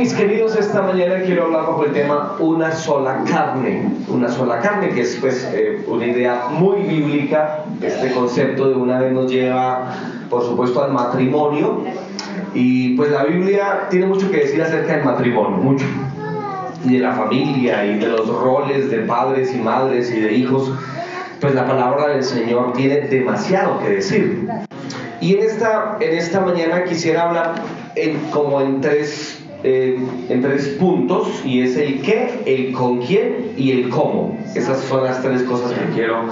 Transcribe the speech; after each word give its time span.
mis 0.00 0.14
queridos, 0.14 0.56
esta 0.56 0.80
mañana 0.80 1.20
quiero 1.26 1.44
hablar 1.44 1.66
bajo 1.66 1.84
el 1.84 1.92
tema 1.92 2.34
una 2.38 2.72
sola 2.72 3.22
carne. 3.30 3.86
Una 4.08 4.30
sola 4.30 4.58
carne, 4.60 4.88
que 4.88 5.02
es 5.02 5.18
pues 5.20 5.46
eh, 5.52 5.84
una 5.86 6.06
idea 6.06 6.46
muy 6.48 6.80
bíblica. 6.80 7.64
Este 7.82 8.10
concepto 8.12 8.70
de 8.70 8.76
una 8.76 8.98
vez 8.98 9.12
nos 9.12 9.30
lleva, 9.30 9.92
por 10.30 10.42
supuesto, 10.42 10.82
al 10.82 10.92
matrimonio. 10.92 11.84
Y 12.54 12.96
pues 12.96 13.10
la 13.10 13.24
Biblia 13.24 13.88
tiene 13.90 14.06
mucho 14.06 14.30
que 14.30 14.38
decir 14.38 14.62
acerca 14.62 14.94
del 14.96 15.04
matrimonio, 15.04 15.58
mucho. 15.58 15.84
Y 16.86 16.94
de 16.94 17.00
la 17.00 17.12
familia 17.12 17.84
y 17.84 17.98
de 17.98 18.06
los 18.06 18.26
roles 18.26 18.90
de 18.90 19.00
padres 19.00 19.54
y 19.54 19.58
madres 19.58 20.10
y 20.10 20.18
de 20.18 20.32
hijos. 20.32 20.72
Pues 21.42 21.54
la 21.54 21.66
palabra 21.66 22.08
del 22.08 22.22
Señor 22.22 22.72
tiene 22.72 23.02
demasiado 23.02 23.78
que 23.80 23.90
decir. 23.90 24.48
Y 25.20 25.34
en 25.34 25.42
esta, 25.42 25.98
en 26.00 26.16
esta 26.16 26.40
mañana 26.40 26.84
quisiera 26.84 27.28
hablar 27.28 27.54
en, 27.96 28.16
como 28.30 28.62
en 28.62 28.80
tres 28.80 29.39
eh, 29.62 29.98
en 30.28 30.42
tres 30.42 30.68
puntos 30.80 31.42
y 31.44 31.60
es 31.60 31.76
el 31.76 32.00
qué, 32.00 32.42
el 32.46 32.72
con 32.72 33.00
quién 33.00 33.52
y 33.56 33.72
el 33.72 33.88
cómo. 33.90 34.38
Esas 34.54 34.80
son 34.80 35.04
las 35.04 35.22
tres 35.22 35.42
cosas 35.42 35.72
que 35.72 35.84
quiero 35.94 36.24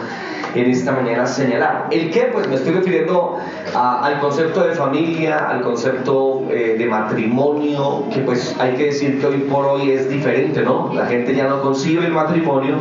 en 0.55 0.71
esta 0.71 0.93
mañana 0.93 1.27
señalar. 1.27 1.89
El 1.91 2.11
qué, 2.11 2.31
pues 2.33 2.49
me 2.49 2.55
estoy 2.55 2.73
refiriendo 2.73 3.37
al 3.75 4.19
concepto 4.21 4.67
de 4.67 4.75
familia, 4.75 5.49
al 5.49 5.61
concepto 5.61 6.47
eh, 6.51 6.77
de 6.79 6.87
matrimonio, 6.87 8.05
que 8.13 8.21
pues 8.21 8.57
hay 8.59 8.75
que 8.75 8.87
decir 8.87 9.21
que 9.21 9.27
hoy 9.27 9.39
por 9.41 9.67
hoy 9.67 9.91
es 9.91 10.09
diferente, 10.09 10.63
¿no? 10.63 10.93
La 10.95 11.07
gente 11.07 11.35
ya 11.35 11.49
no 11.49 11.61
concibe 11.61 12.07
el 12.07 12.13
matrimonio 12.13 12.77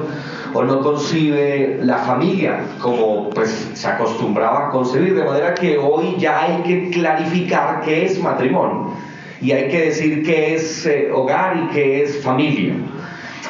o 0.54 0.64
no 0.64 0.80
concibe 0.80 1.80
la 1.84 1.98
familia 1.98 2.62
como 2.82 3.30
pues 3.32 3.70
se 3.74 3.88
acostumbraba 3.88 4.68
a 4.68 4.72
concebir, 4.72 5.14
de 5.14 5.26
manera 5.26 5.54
que 5.54 5.78
hoy 5.78 6.16
ya 6.18 6.42
hay 6.42 6.64
que 6.64 6.90
clarificar 6.90 7.82
qué 7.82 8.06
es 8.06 8.22
matrimonio 8.22 8.94
y 9.42 9.52
hay 9.52 9.68
que 9.70 9.86
decir 9.86 10.24
qué 10.24 10.56
es 10.56 10.86
eh, 10.86 11.10
hogar 11.14 11.58
y 11.58 11.68
qué 11.74 12.04
es 12.04 12.22
familia. 12.24 12.76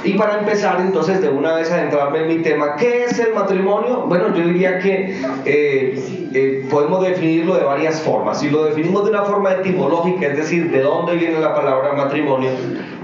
Y 0.04 0.14
para 0.14 0.40
empezar 0.40 0.80
entonces 0.80 1.22
de 1.22 1.30
una 1.30 1.54
vez 1.56 1.72
adentrarme 1.72 2.20
en 2.22 2.28
mi 2.28 2.44
tema, 2.44 2.76
¿qué 2.76 3.06
es 3.06 3.20
el 3.20 3.34
matrimonio? 3.34 4.06
Bueno, 4.08 4.34
yo 4.36 4.46
diría 4.46 4.80
que 4.80 5.20
eh, 5.46 6.30
eh, 6.34 6.68
podemos 6.70 7.04
definirlo 7.04 7.56
de 7.56 7.64
varias 7.64 8.02
formas. 8.02 8.40
Si 8.40 8.50
lo 8.50 8.66
definimos 8.66 9.06
de 9.06 9.12
una 9.12 9.24
forma 9.24 9.54
etimológica, 9.54 10.28
es 10.28 10.38
decir, 10.38 10.72
de 10.72 10.82
dónde 10.82 11.16
viene 11.16 11.40
la 11.40 11.54
palabra 11.54 11.94
matrimonio, 11.94 12.52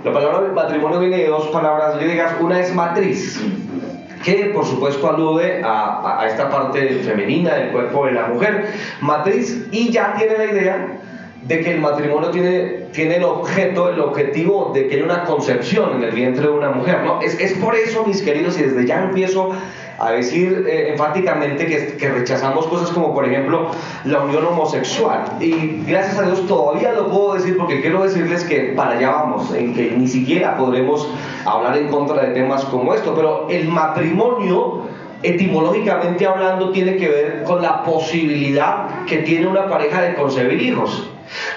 la 0.03 0.13
palabra 0.13 0.51
matrimonio 0.53 0.99
viene 0.99 1.17
de 1.17 1.27
dos 1.27 1.47
palabras 1.47 1.97
griegas, 1.99 2.35
una 2.39 2.59
es 2.59 2.73
matriz, 2.73 3.41
que 4.23 4.51
por 4.53 4.65
supuesto 4.65 5.09
alude 5.09 5.61
a, 5.63 6.21
a 6.21 6.27
esta 6.27 6.49
parte 6.49 6.99
femenina 6.99 7.55
del 7.55 7.71
cuerpo 7.71 8.05
de 8.05 8.11
la 8.13 8.27
mujer, 8.27 8.67
matriz, 9.01 9.67
y 9.71 9.91
ya 9.91 10.13
tiene 10.17 10.37
la 10.37 10.45
idea 10.45 10.99
de 11.45 11.59
que 11.59 11.71
el 11.71 11.81
matrimonio 11.81 12.29
tiene, 12.29 12.87
tiene 12.93 13.17
el 13.17 13.23
objeto, 13.23 13.89
el 13.89 13.99
objetivo 13.99 14.71
de 14.73 14.87
que 14.87 14.95
haya 14.95 15.03
una 15.03 15.23
concepción 15.25 15.97
en 15.97 16.03
el 16.03 16.11
vientre 16.11 16.47
de 16.47 16.53
una 16.53 16.69
mujer, 16.69 17.01
¿no? 17.03 17.21
Es, 17.21 17.39
es 17.39 17.53
por 17.53 17.75
eso, 17.75 18.05
mis 18.05 18.21
queridos, 18.21 18.57
y 18.57 18.63
desde 18.63 18.85
ya 18.85 19.03
empiezo 19.03 19.51
a 19.99 20.11
decir 20.11 20.65
eh, 20.67 20.91
enfáticamente 20.91 21.65
que, 21.65 21.97
que, 21.97 22.09
rechazamos 22.09 22.65
cosas 22.67 22.89
como, 22.91 23.13
por 23.13 23.25
ejemplo, 23.25 23.67
la 24.05 24.21
unión 24.21 24.45
homosexual. 24.45 25.25
Y 25.39 25.83
gracias 25.85 26.17
a 26.17 26.23
Dios 26.23 26.47
todavía 26.47 26.93
lo 26.93 27.09
puedo 27.09 27.35
decir 27.35 27.57
porque 27.57 27.81
quiero 27.81 28.03
decirles 28.03 28.43
que 28.45 28.73
para 28.75 28.91
allá 28.91 29.11
vamos, 29.11 29.53
en 29.53 29.73
que 29.73 29.91
ni 29.91 30.07
siquiera 30.07 30.57
podremos 30.57 31.09
hablar 31.45 31.77
en 31.77 31.89
contra 31.89 32.23
de 32.23 32.33
temas 32.33 32.63
como 32.65 32.93
esto, 32.93 33.13
pero 33.15 33.47
el 33.49 33.67
matrimonio 33.67 34.81
etimológicamente 35.23 36.25
hablando 36.25 36.71
tiene 36.71 36.97
que 36.97 37.07
ver 37.07 37.43
con 37.43 37.61
la 37.61 37.83
posibilidad 37.83 39.05
que 39.05 39.17
tiene 39.19 39.47
una 39.47 39.67
pareja 39.67 40.01
de 40.01 40.15
concebir 40.15 40.61
hijos. 40.61 41.09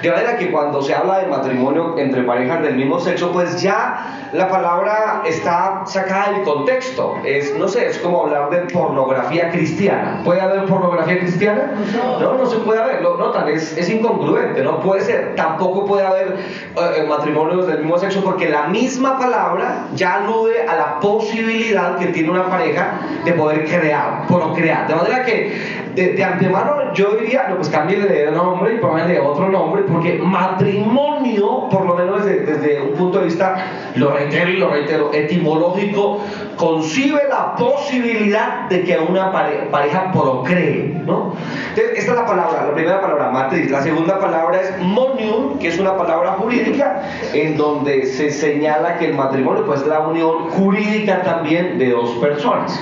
De 0.03 0.11
manera 0.11 0.37
que 0.37 0.51
cuando 0.51 0.83
se 0.83 0.95
habla 0.95 1.19
de 1.19 1.27
matrimonio 1.27 1.95
entre 1.99 2.23
parejas 2.23 2.63
del 2.63 2.77
mismo 2.77 3.01
sexo, 3.01 3.33
pues 3.33 3.61
ya 3.61 4.29
la 4.33 4.49
palabra 4.49 5.23
está 5.27 5.83
sacada 5.87 6.33
del 6.33 6.43
contexto. 6.43 7.17
Es, 7.25 7.57
no 7.57 7.69
sé, 7.69 7.87
es 7.87 7.99
como 7.99 8.23
hablar 8.23 8.51
de 8.51 8.59
pornografía 8.73 9.51
cristiana. 9.51 10.21
¿Puede 10.25 10.41
haber 10.41 10.65
pornografía 10.65 11.19
cristiana? 11.19 11.73
No, 12.21 12.35
no 12.35 12.47
se 12.47 12.59
puede 12.59 12.81
haber, 12.81 13.03
no, 13.03 13.31
tal 13.31 13.49
es, 13.49 13.77
es 13.77 13.89
incongruente, 13.89 14.63
no 14.63 14.81
puede 14.81 15.03
ser. 15.03 15.35
Tampoco 15.37 15.87
puede 15.87 16.07
haber 16.07 16.37
eh, 16.77 17.05
matrimonios 17.09 17.67
del 17.67 17.79
mismo 17.79 17.99
sexo 17.99 18.23
porque 18.23 18.49
la 18.49 18.69
misma 18.69 19.19
palabra 19.19 19.87
ya 19.95 20.17
alude 20.17 20.67
a 20.67 20.77
la 20.77 21.01
posibilidad 21.01 21.97
que 21.99 22.07
tiene 22.07 22.31
una 22.31 22.49
pareja 22.49 23.01
de 23.25 23.33
poder 23.33 23.65
crear, 23.65 24.27
procrear. 24.27 24.87
De 24.89 24.95
manera 24.95 25.25
que 25.25 25.87
de, 25.97 26.23
antemano 26.23 26.93
yo 26.93 27.17
diría, 27.17 27.47
no, 27.49 27.57
pues 27.57 27.69
cámbiale 27.69 28.07
de 28.07 28.31
nombre 28.31 28.75
y 28.75 28.79
póngale 28.79 29.19
otro 29.19 29.49
nombre, 29.49 29.66
porque 29.71 30.19
matrimonio, 30.23 31.69
por 31.71 31.87
lo 31.87 31.95
menos 31.95 32.25
desde, 32.25 32.81
un 32.81 32.95
punto 32.95 33.19
de 33.19 33.27
vista, 33.27 33.57
lo 33.95 34.13
y 34.19 34.57
lo 34.57 35.13
etimológico, 35.13 36.21
concibe 36.57 37.23
la 37.29 37.55
posibilidad 37.55 38.69
de 38.69 38.83
que 38.83 38.99
una 38.99 39.31
pareja 39.71 40.11
procree, 40.13 41.03
¿no? 41.05 41.33
Entonces, 41.71 41.99
esta 41.99 42.13
es 42.13 42.19
la 42.19 42.27
palabra, 42.27 42.67
la 42.67 42.75
primera 42.75 43.01
palabra, 43.01 43.31
matriz. 43.31 43.71
La 43.71 43.83
segunda 43.83 44.19
palabra 44.19 44.61
es 44.61 44.79
monium, 44.79 45.59
que 45.59 45.69
es 45.69 45.79
una 45.79 45.97
palabra 45.97 46.33
jurídica, 46.33 47.03
en 47.33 47.57
donde 47.57 48.07
se 48.07 48.31
señala 48.31 48.99
que 48.99 49.07
el 49.07 49.15
matrimonio, 49.15 49.65
pues, 49.67 49.83
es 49.83 49.87
la 49.87 50.01
unión 50.01 50.51
jurídica 50.51 51.23
también 51.23 51.79
de 51.79 51.91
dos 51.91 52.11
personas. 52.19 52.81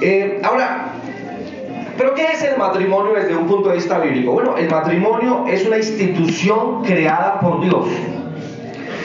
Eh, 0.00 0.40
ahora, 0.42 0.89
pero 2.00 2.14
¿qué 2.14 2.32
es 2.32 2.42
el 2.44 2.56
matrimonio 2.56 3.12
desde 3.12 3.36
un 3.36 3.46
punto 3.46 3.68
de 3.68 3.74
vista 3.74 3.98
bíblico? 3.98 4.32
Bueno, 4.32 4.56
el 4.56 4.70
matrimonio 4.70 5.44
es 5.46 5.66
una 5.66 5.76
institución 5.76 6.82
creada 6.82 7.38
por 7.40 7.60
Dios. 7.60 7.84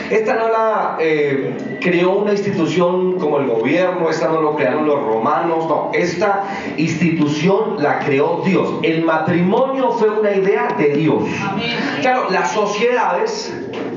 Esta 0.09 0.35
no 0.35 0.49
la 0.49 0.97
eh, 0.99 1.77
creó 1.81 2.17
una 2.17 2.31
institución 2.31 3.17
como 3.17 3.39
el 3.39 3.47
gobierno, 3.47 4.09
esta 4.09 4.27
no 4.27 4.41
lo 4.41 4.55
crearon 4.55 4.85
los 4.85 5.03
romanos, 5.03 5.65
no, 5.67 5.91
esta 5.93 6.43
institución 6.77 7.77
la 7.79 7.99
creó 7.99 8.41
Dios. 8.45 8.69
El 8.83 9.03
matrimonio 9.03 9.91
fue 9.91 10.09
una 10.09 10.31
idea 10.31 10.67
de 10.77 10.89
Dios. 10.89 11.23
Claro, 12.01 12.29
las 12.29 12.51
sociedades 12.51 13.53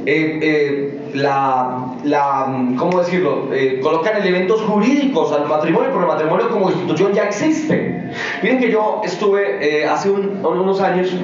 eh, 0.07 0.39
eh, 0.43 1.11
la, 1.15 1.95
la, 2.05 2.47
¿cómo 2.79 3.01
decirlo? 3.01 3.49
colocan 3.83 4.17
elementos 4.17 4.63
jurídicos 4.63 5.33
al 5.33 5.47
matrimonio, 5.47 5.91
pero 5.91 6.03
el 6.03 6.09
matrimonio 6.09 6.49
como 6.51 6.71
institución 6.71 7.13
ya 7.13 7.25
existe. 7.25 8.11
Miren 8.43 8.59
que 8.59 8.71
yo 8.71 9.03
estuve 9.05 9.87
hace 9.87 10.11
unos 10.11 10.81
años 10.81 11.15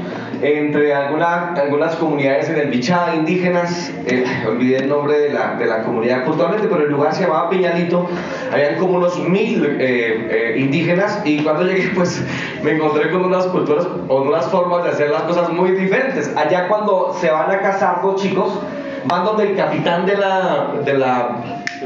entre 0.44 0.92
algunas 0.92 1.96
comunidades 1.96 2.50
en 2.50 2.58
el 2.58 2.68
Bichá, 2.68 3.14
indígenas, 3.14 3.90
eh, 4.06 4.24
olvidé 4.46 4.78
el 4.78 4.88
nombre 4.90 5.18
de 5.18 5.30
la, 5.32 5.82
comunidad 5.84 6.20
actualmente, 6.26 6.68
pero 6.68 6.82
el 6.82 6.90
lugar 6.90 7.14
se 7.14 7.22
llamaba 7.22 7.48
Piñalito, 7.48 8.06
habían 8.52 8.76
como 8.76 8.98
unos 8.98 9.18
mil 9.18 9.64
eh, 9.64 9.76
eh, 9.80 10.58
indígenas 10.58 11.22
y 11.24 11.42
cuando 11.42 11.62
llegué 11.66 11.90
pues 11.94 12.22
me 12.62 12.72
encontré 12.72 13.10
con 13.10 13.24
unas 13.24 13.46
culturas, 13.46 13.86
con 13.86 14.28
unas 14.28 14.46
formas 14.46 14.84
de 14.84 14.90
hacer 14.90 15.10
las 15.10 15.22
cosas 15.22 15.50
muy 15.50 15.70
diferentes. 15.70 16.30
Allá 16.36 16.68
cuando 16.68 17.16
se 17.18 17.30
van 17.30 17.50
a 17.50 17.60
casar 17.60 18.02
dos 18.02 18.20
chicos, 18.20 18.60
van 19.06 19.24
donde 19.24 19.44
el 19.44 19.56
capitán 19.56 20.04
de 20.04 20.16
la, 20.16 20.74
de 20.84 20.94
la, 20.94 21.40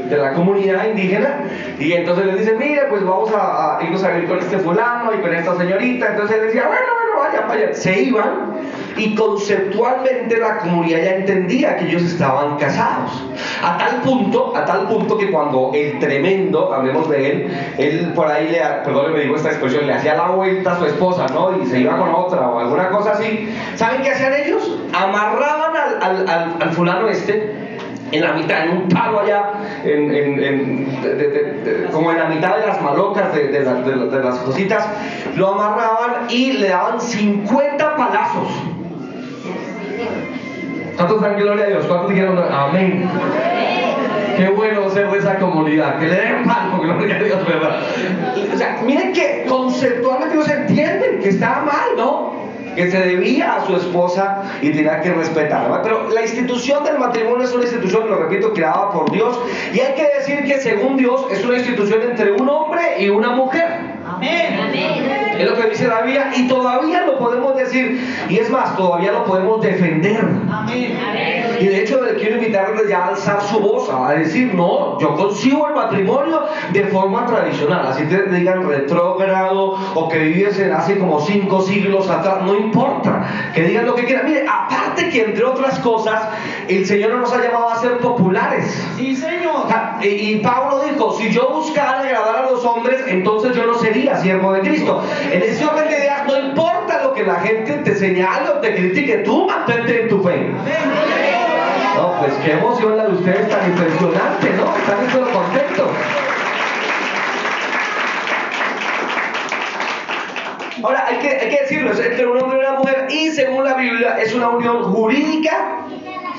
de 0.09 0.17
la 0.17 0.33
comunidad 0.33 0.85
indígena 0.85 1.45
y 1.79 1.93
entonces 1.93 2.25
les 2.25 2.39
dicen, 2.39 2.57
mire, 2.57 2.83
pues 2.89 3.05
vamos 3.05 3.31
a, 3.33 3.77
a 3.77 3.83
irnos 3.83 4.03
a 4.03 4.09
vivir 4.09 4.27
con 4.27 4.39
este 4.39 4.57
fulano 4.57 5.13
y 5.13 5.21
con 5.21 5.33
esta 5.33 5.55
señorita. 5.55 6.11
Entonces 6.11 6.37
él 6.37 6.47
decía, 6.47 6.67
bueno, 6.67 6.98
se 7.73 8.03
iban 8.03 8.53
y 8.97 9.15
conceptualmente 9.15 10.37
la 10.37 10.57
comunidad 10.57 10.99
ya 11.03 11.15
entendía 11.15 11.77
que 11.77 11.85
ellos 11.85 12.03
estaban 12.03 12.57
casados. 12.57 13.11
A 13.63 13.77
tal 13.77 14.01
punto, 14.01 14.55
a 14.55 14.65
tal 14.65 14.87
punto 14.87 15.17
que 15.17 15.31
cuando 15.31 15.71
el 15.73 15.99
tremendo, 15.99 16.73
hablemos 16.73 17.09
de 17.09 17.31
él, 17.31 17.57
él 17.77 18.11
por 18.13 18.27
ahí 18.27 18.49
le, 18.49 18.59
perdón, 18.83 19.13
me 19.13 19.21
digo 19.21 19.35
esta 19.35 19.49
expresión, 19.49 19.87
le 19.87 19.93
hacía 19.93 20.15
la 20.15 20.29
vuelta 20.29 20.73
a 20.73 20.79
su 20.79 20.85
esposa, 20.85 21.27
¿no? 21.33 21.61
Y 21.61 21.65
se 21.65 21.79
iba 21.79 21.97
con 21.97 22.13
otra 22.13 22.49
o 22.49 22.59
alguna 22.59 22.89
cosa 22.89 23.11
así. 23.11 23.49
¿Saben 23.75 24.01
qué 24.01 24.11
hacían 24.11 24.33
ellos? 24.33 24.77
Amarraban 24.93 25.71
al, 26.61 26.71
fulano 26.71 27.07
este 27.07 27.68
en 28.11 28.23
la 28.23 28.33
mitad, 28.33 28.65
en 28.65 28.77
un 28.77 28.89
palo 28.89 29.19
allá, 29.19 29.51
como 31.91 32.11
en 32.11 32.17
la 32.17 32.25
mitad 32.25 32.57
de 32.57 32.67
las 32.67 32.81
malocas 32.81 33.33
de, 33.33 34.21
las 34.23 34.39
cositas, 34.39 34.87
lo 35.35 35.53
amarraban 35.53 36.29
y 36.29 36.53
le 36.53 36.69
daban 36.69 36.99
50 36.99 37.95
palazos. 37.95 38.47
¿Cuántos 40.95 41.21
dan 41.21 41.37
gloria 41.37 41.65
a 41.65 41.67
Dios? 41.67 41.85
¿Cuántos 41.85 42.09
dijeron 42.09 42.37
amén? 42.51 43.09
Qué 44.35 44.49
bueno 44.49 44.89
ser 44.89 45.09
de 45.11 45.17
esa 45.17 45.37
comunidad, 45.37 45.99
que 45.99 46.07
le 46.07 46.15
den 46.15 46.43
palo, 46.45 46.79
gloria 46.81 47.17
a 47.17 47.23
Dios, 47.23 47.45
¿verdad? 47.45 47.79
O 48.53 48.57
sea, 48.57 48.79
miren 48.85 49.13
que 49.13 49.45
conceptualmente 49.47 50.35
ellos 50.35 50.49
entienden 50.49 51.19
que 51.19 51.29
está 51.29 51.61
mal, 51.61 51.97
¿no? 51.97 52.38
Que 52.75 52.91
se 52.91 52.99
debía 52.99 53.55
a 53.55 53.65
su 53.65 53.75
esposa 53.75 54.43
y 54.61 54.71
tenía 54.71 55.01
que 55.01 55.13
respetarla. 55.13 55.81
Pero 55.81 56.09
la 56.09 56.21
institución 56.21 56.83
del 56.83 56.97
matrimonio 56.97 57.45
es 57.45 57.53
una 57.53 57.63
institución, 57.63 58.09
lo 58.09 58.17
repito, 58.17 58.53
creada 58.53 58.91
por 58.91 59.11
Dios. 59.11 59.39
Y 59.73 59.79
hay 59.79 59.93
que 59.93 60.07
decir 60.17 60.43
que 60.45 60.59
según 60.59 60.97
Dios 60.97 61.27
es 61.31 61.43
una 61.43 61.57
institución 61.57 62.01
entre 62.03 62.31
un 62.31 62.47
hombre 62.49 62.81
y 62.99 63.09
una 63.09 63.31
mujer. 63.31 63.99
Amén. 64.05 64.59
Es 65.37 65.49
lo 65.49 65.55
que 65.55 65.69
dice 65.69 65.87
la 65.87 66.01
Biblia 66.01 66.31
y 66.35 66.47
todavía 66.47 67.05
lo 67.05 67.17
podemos 67.17 67.55
decir. 67.55 67.99
Y 68.27 68.39
es 68.39 68.49
más, 68.49 68.75
todavía 68.75 69.11
lo 69.11 69.25
podemos 69.25 69.61
defender. 69.61 70.19
Y 71.59 71.67
de 71.67 71.83
hecho 71.83 72.01
le 72.01 72.15
quiero 72.15 72.35
invitarles 72.35 72.87
ya 72.87 73.05
a 73.05 73.07
alzar 73.09 73.41
su 73.41 73.59
voz, 73.59 73.89
a 73.89 74.13
decir, 74.13 74.53
no, 74.53 74.99
yo 74.99 75.15
consigo 75.15 75.67
el 75.67 75.75
matrimonio 75.75 76.45
de 76.71 76.83
forma 76.85 77.25
tradicional. 77.25 77.87
Así 77.87 78.03
te 78.05 78.23
digan 78.23 78.67
retrógrado 78.67 79.75
o 79.95 80.09
que 80.09 80.19
vives 80.19 80.59
en 80.59 80.73
hace 80.73 80.97
como 80.97 81.19
cinco 81.19 81.61
siglos 81.61 82.09
atrás, 82.09 82.43
no 82.43 82.55
importa. 82.55 83.27
Que 83.53 83.63
digan 83.63 83.85
lo 83.85 83.95
que 83.95 84.05
quieran. 84.05 84.25
Mire, 84.25 84.45
aparte 84.47 85.09
que 85.09 85.23
entre 85.23 85.43
otras 85.43 85.79
cosas, 85.79 86.21
el 86.67 86.85
Señor 86.85 87.11
nos 87.15 87.33
ha 87.33 87.41
llamado 87.41 87.69
a 87.69 87.79
ser 87.79 87.97
populares. 87.97 88.65
Sí, 88.97 89.15
Señor. 89.15 89.39
Y, 90.01 90.37
Pablo 90.37 90.81
dijo, 90.83 91.13
si 91.17 91.31
yo 91.31 91.49
buscara 91.49 91.99
agradar 91.99 92.45
a 92.45 92.51
los 92.51 92.63
hombres, 92.63 93.03
entonces 93.07 93.55
yo 93.55 93.65
no 93.65 93.75
sería 93.75 94.17
siervo 94.17 94.53
de 94.53 94.61
Cristo. 94.61 95.03
En 95.31 95.41
ese 95.41 95.65
orden 95.65 95.89
de 95.89 95.97
ideas, 95.97 96.25
no 96.25 96.39
importa 96.39 97.03
lo 97.03 97.13
que 97.13 97.25
la 97.25 97.35
gente 97.35 97.73
te 97.73 97.95
señale 97.95 98.49
o 98.49 98.53
te 98.59 98.75
critique, 98.75 99.17
tú 99.19 99.45
mantente 99.45 100.03
en 100.03 100.09
tu 100.09 100.23
fe. 100.23 100.47
No, 100.47 101.18
pues 102.19 102.33
qué 102.43 102.51
emoción 102.51 102.97
la 102.97 103.07
de 103.07 103.13
ustedes 103.13 103.49
tan 103.49 103.69
impresionante, 103.69 104.49
¿no? 104.57 104.75
Están 104.77 105.07
todo 105.11 105.31
contexto. 105.31 105.89
Ahora, 110.83 111.05
hay 111.07 111.17
que, 111.17 111.29
hay 111.29 111.49
que 111.49 111.61
decirlo, 111.61 111.91
es 111.91 111.99
entre 111.99 112.25
un 112.25 112.41
hombre 112.41 112.57
y 112.57 112.61
una 112.61 112.79
mujer 112.79 113.07
y 113.09 113.31
según 113.31 113.63
la 113.63 113.73
Biblia 113.75 114.17
es 114.19 114.33
una 114.33 114.49
unión 114.49 114.83
jurídica, 114.83 115.85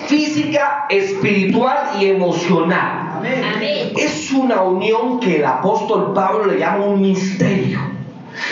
física, 0.07 0.87
espiritual 0.89 1.91
y 1.99 2.07
emocional. 2.07 3.19
Amén. 3.19 3.93
Es 3.97 4.31
una 4.33 4.63
unión 4.63 5.21
que 5.21 5.37
el 5.37 5.45
apóstol 5.45 6.13
Pablo 6.15 6.47
le 6.47 6.59
llama 6.59 6.85
un 6.87 7.03
misterio. 7.03 8.00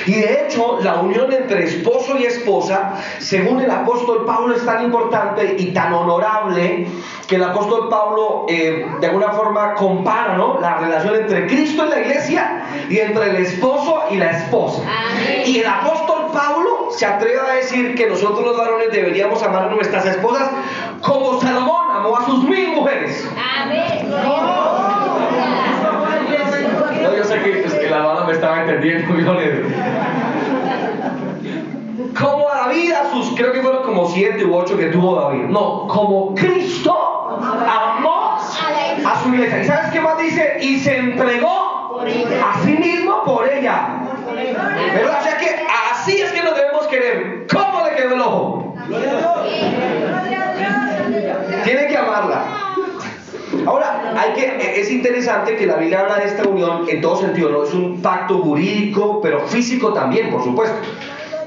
Y 0.08 0.12
de 0.12 0.46
hecho, 0.46 0.78
la 0.80 0.94
unión 0.94 1.30
entre 1.30 1.64
esposo 1.64 2.16
y 2.16 2.24
esposa, 2.24 2.94
según 3.18 3.60
el 3.60 3.70
apóstol 3.70 4.24
Pablo, 4.24 4.56
es 4.56 4.64
tan 4.64 4.82
importante 4.82 5.56
y 5.58 5.66
tan 5.74 5.92
honorable 5.92 6.86
que 7.26 7.36
el 7.36 7.44
apóstol 7.44 7.90
Pablo 7.90 8.46
eh, 8.48 8.86
de 9.00 9.06
alguna 9.06 9.32
forma 9.32 9.74
compara 9.74 10.34
¿no? 10.38 10.58
la 10.62 10.78
relación 10.78 11.14
entre 11.14 11.46
Cristo 11.46 11.84
y 11.84 11.90
la 11.90 12.00
iglesia 12.00 12.62
y 12.88 13.00
entre 13.00 13.28
el 13.28 13.36
esposo 13.36 14.04
y 14.10 14.16
la 14.16 14.30
esposa. 14.30 14.80
Y 15.44 15.58
el 15.58 15.66
apóstol 15.66 16.30
Pablo 16.32 16.88
se 16.96 17.04
atreve 17.04 17.40
a 17.40 17.56
decir 17.56 17.94
que 17.94 18.06
nosotros 18.06 18.46
los 18.46 18.56
varones 18.56 18.90
deberíamos 18.90 19.42
amar 19.42 19.64
a 19.64 19.68
nuestras 19.68 20.06
esposas 20.06 20.48
como 21.02 21.38
Salomón 21.38 21.86
amó 21.92 22.16
a 22.16 22.24
sus 22.24 22.44
mil 22.44 22.68
mujeres. 22.68 23.28
Amén. 23.60 24.10
No, 27.02 27.14
yo 27.14 27.24
sé 27.24 27.77
que, 27.88 27.94
la 27.94 28.06
banda 28.06 28.24
me 28.24 28.32
estaba 28.32 28.62
entendiendo. 28.62 29.14
Como 32.18 32.48
David 32.48 32.92
a 32.92 33.10
sus, 33.10 33.34
creo 33.36 33.52
que 33.52 33.60
fueron 33.60 33.84
como 33.84 34.08
siete 34.08 34.44
u 34.44 34.54
ocho 34.54 34.76
que 34.76 34.86
tuvo 34.86 35.20
David. 35.20 35.44
No, 35.48 35.86
como 35.88 36.34
Cristo 36.34 37.38
amó 37.40 38.38
a 38.38 39.20
su 39.22 39.28
iglesia. 39.28 39.62
¿Y 39.62 39.66
sabes 39.66 39.92
qué 39.92 40.00
más 40.00 40.18
dice? 40.18 40.58
Y 40.60 40.78
se 40.78 40.96
entregó 40.96 42.00
a 42.00 42.60
sí 42.64 42.72
mismo 42.72 43.22
por 43.24 43.48
ella. 43.48 44.00
¿Verdad? 44.94 45.18
O 45.20 45.22
sea 45.22 45.36
que 45.38 45.64
así 45.92 46.20
es 46.20 46.32
que 46.32 46.42
nos 46.42 46.56
debemos 46.56 46.86
querer. 46.88 47.46
¿Cómo 47.52 47.84
le 47.84 47.94
quedó 47.94 48.14
el 48.14 48.20
ojo? 48.20 48.74
Tiene 51.64 51.86
que 51.86 51.96
amarla. 51.96 52.42
Ahora, 53.68 54.14
hay 54.16 54.32
que, 54.32 54.80
es 54.80 54.90
interesante 54.90 55.54
que 55.54 55.66
la 55.66 55.76
Biblia 55.76 56.00
habla 56.00 56.16
de 56.20 56.24
esta 56.24 56.48
unión 56.48 56.86
en 56.88 57.02
todo 57.02 57.20
sentido, 57.20 57.50
¿no? 57.50 57.64
Es 57.64 57.74
un 57.74 58.00
pacto 58.00 58.38
jurídico, 58.38 59.20
pero 59.20 59.46
físico 59.46 59.92
también, 59.92 60.30
por 60.30 60.42
supuesto. 60.42 60.88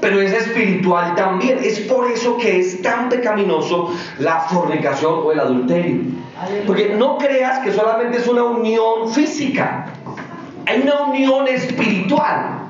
Pero 0.00 0.20
es 0.20 0.32
espiritual 0.32 1.16
también. 1.16 1.58
Es 1.64 1.80
por 1.80 2.08
eso 2.08 2.36
que 2.36 2.60
es 2.60 2.80
tan 2.80 3.08
pecaminoso 3.08 3.92
la 4.20 4.38
fornicación 4.42 5.14
o 5.24 5.32
el 5.32 5.40
adulterio. 5.40 6.02
Porque 6.64 6.94
no 6.96 7.18
creas 7.18 7.58
que 7.58 7.72
solamente 7.72 8.18
es 8.18 8.28
una 8.28 8.44
unión 8.44 9.12
física. 9.12 9.86
Hay 10.66 10.82
una 10.82 11.02
unión 11.02 11.48
espiritual 11.48 12.61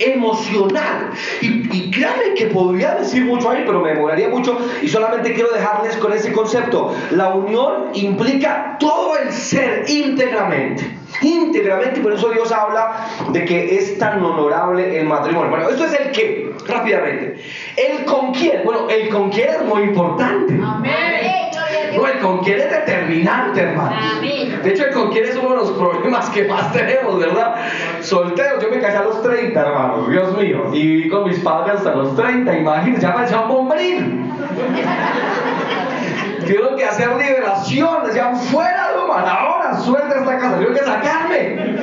emocional. 0.00 1.10
Y, 1.40 1.68
y 1.76 1.90
créanme 1.90 2.34
que 2.34 2.46
podría 2.46 2.94
decir 2.94 3.24
mucho 3.24 3.50
ahí, 3.50 3.62
pero 3.66 3.80
me 3.80 3.90
demoraría 3.90 4.28
mucho 4.28 4.58
y 4.82 4.88
solamente 4.88 5.32
quiero 5.34 5.50
dejarles 5.50 5.96
con 5.96 6.12
ese 6.12 6.32
concepto. 6.32 6.94
La 7.12 7.28
unión 7.28 7.90
implica 7.94 8.76
todo 8.80 9.16
el 9.16 9.32
ser 9.32 9.84
íntegramente. 9.88 11.00
Íntegramente, 11.22 12.00
por 12.00 12.12
eso 12.12 12.30
Dios 12.30 12.50
habla 12.52 13.06
de 13.30 13.44
que 13.44 13.76
es 13.76 13.98
tan 13.98 14.22
honorable 14.24 14.98
el 14.98 15.06
matrimonio. 15.06 15.50
Bueno, 15.50 15.68
esto 15.68 15.84
es 15.84 15.92
el 15.92 16.12
qué, 16.12 16.50
rápidamente. 16.66 17.36
El 17.76 18.04
con 18.04 18.32
quién. 18.32 18.62
Bueno, 18.64 18.88
el 18.88 19.08
con 19.10 19.30
quién 19.30 19.48
es 19.50 19.62
muy 19.62 19.82
importante. 19.82 20.58
Amén. 20.62 21.49
No, 21.96 22.06
el 22.06 22.18
con 22.18 22.38
quién 22.40 22.60
es 22.60 22.70
determinante, 22.70 23.60
hermano. 23.60 23.96
De 24.20 24.70
hecho, 24.70 24.86
el 24.86 24.94
con 24.94 25.10
quién 25.10 25.24
es 25.24 25.36
uno 25.36 25.50
de 25.50 25.56
los 25.56 25.70
problemas 25.72 26.30
que 26.30 26.46
más 26.46 26.72
tenemos, 26.72 27.18
¿verdad? 27.18 27.56
Soltero, 28.00 28.60
yo 28.60 28.70
me 28.70 28.80
casé 28.80 28.98
a 28.98 29.02
los 29.02 29.22
30, 29.22 29.60
hermano, 29.60 30.06
Dios 30.08 30.36
mío. 30.36 30.70
Y 30.72 30.86
viví 30.86 31.08
con 31.08 31.28
mis 31.28 31.38
padres 31.40 31.76
hasta 31.76 31.94
los 31.94 32.14
30, 32.16 32.58
imagínense, 32.58 33.02
ya 33.02 33.14
parecía 33.14 33.40
un 33.40 33.48
bombril. 33.48 34.30
Tuvieron 36.40 36.76
que 36.76 36.84
hacer 36.84 37.08
liberación, 37.16 38.04
decían, 38.06 38.36
fuera, 38.36 38.90
hermano, 38.94 39.26
ahora 39.26 39.78
suelta 39.78 40.18
esta 40.18 40.38
casa, 40.38 40.58
tengo 40.58 40.72
que 40.72 40.80
sacarme 40.80 41.76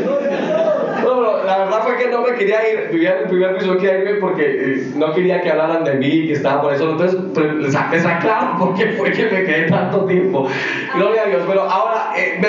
la 1.45 1.57
verdad 1.59 1.83
fue 1.83 1.98
que 1.98 2.09
no 2.09 2.21
me 2.21 2.33
quería 2.33 2.69
ir, 2.69 2.89
vivía 2.92 3.13
en 3.13 3.24
el 3.24 3.30
primer 3.30 3.56
piso, 3.56 3.74
no 3.74 3.80
quería 3.80 4.00
irme 4.00 4.13
porque 4.15 4.44
eh, 4.45 4.88
no 4.95 5.13
quería 5.13 5.42
que 5.42 5.50
hablaran 5.50 5.83
de 5.83 5.94
mí, 5.95 6.27
que 6.27 6.33
estaba 6.33 6.62
por 6.62 6.74
eso, 6.74 6.92
entonces 6.92 7.19
pues, 7.33 7.54
les 7.56 7.74
saqué 7.74 7.98
esa 7.98 8.19
claro 8.19 8.56
porque 8.59 8.88
fue 8.92 9.12
que 9.12 9.25
me 9.25 9.44
quedé 9.44 9.69
tanto 9.69 10.06
tiempo. 10.06 10.48
Gloria 10.95 11.24
a 11.24 11.25
Dios, 11.27 11.44
pero 11.48 11.62
ahora 11.62 12.12
eh, 12.15 12.39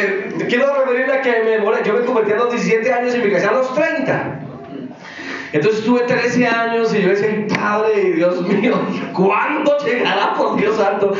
quiero 0.48 0.74
referirme 0.74 1.12
a 1.12 1.22
que 1.22 1.30
me 1.44 1.84
yo 1.84 1.94
me 1.94 2.00
convertí 2.04 2.32
a 2.32 2.36
los 2.36 2.50
17 2.50 2.92
años 2.92 3.14
y 3.14 3.18
me 3.18 3.30
casé 3.30 3.46
a 3.46 3.52
los 3.52 3.74
30. 3.74 4.47
Entonces 5.52 5.84
tuve 5.84 6.02
13 6.02 6.46
años 6.46 6.94
y 6.94 7.02
yo 7.02 7.08
decía, 7.08 7.46
Padre, 7.54 8.12
Dios 8.12 8.42
mío, 8.42 8.78
¿cuándo 9.14 9.78
llegará 9.78 10.34
por 10.34 10.56
Dios 10.56 10.76
santo? 10.76 11.14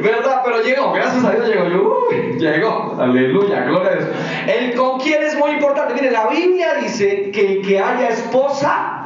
¿Verdad? 0.00 0.42
Pero 0.44 0.62
llegó, 0.62 0.92
gracias 0.92 1.24
a 1.24 1.32
Dios 1.32 1.48
llegó. 1.48 1.68
Yo, 1.68 2.06
uy, 2.08 2.38
llegó, 2.38 2.96
aleluya, 3.00 3.64
gloria 3.64 3.90
a 3.90 3.94
Dios. 3.96 4.08
El 4.46 4.74
con 4.74 5.00
quién 5.00 5.22
es 5.22 5.36
muy 5.36 5.52
importante. 5.52 5.94
Mire, 5.94 6.10
la 6.12 6.28
Biblia 6.28 6.74
dice 6.80 7.30
que 7.32 7.54
el 7.54 7.66
que 7.66 7.80
haya 7.80 8.08
esposa, 8.10 9.04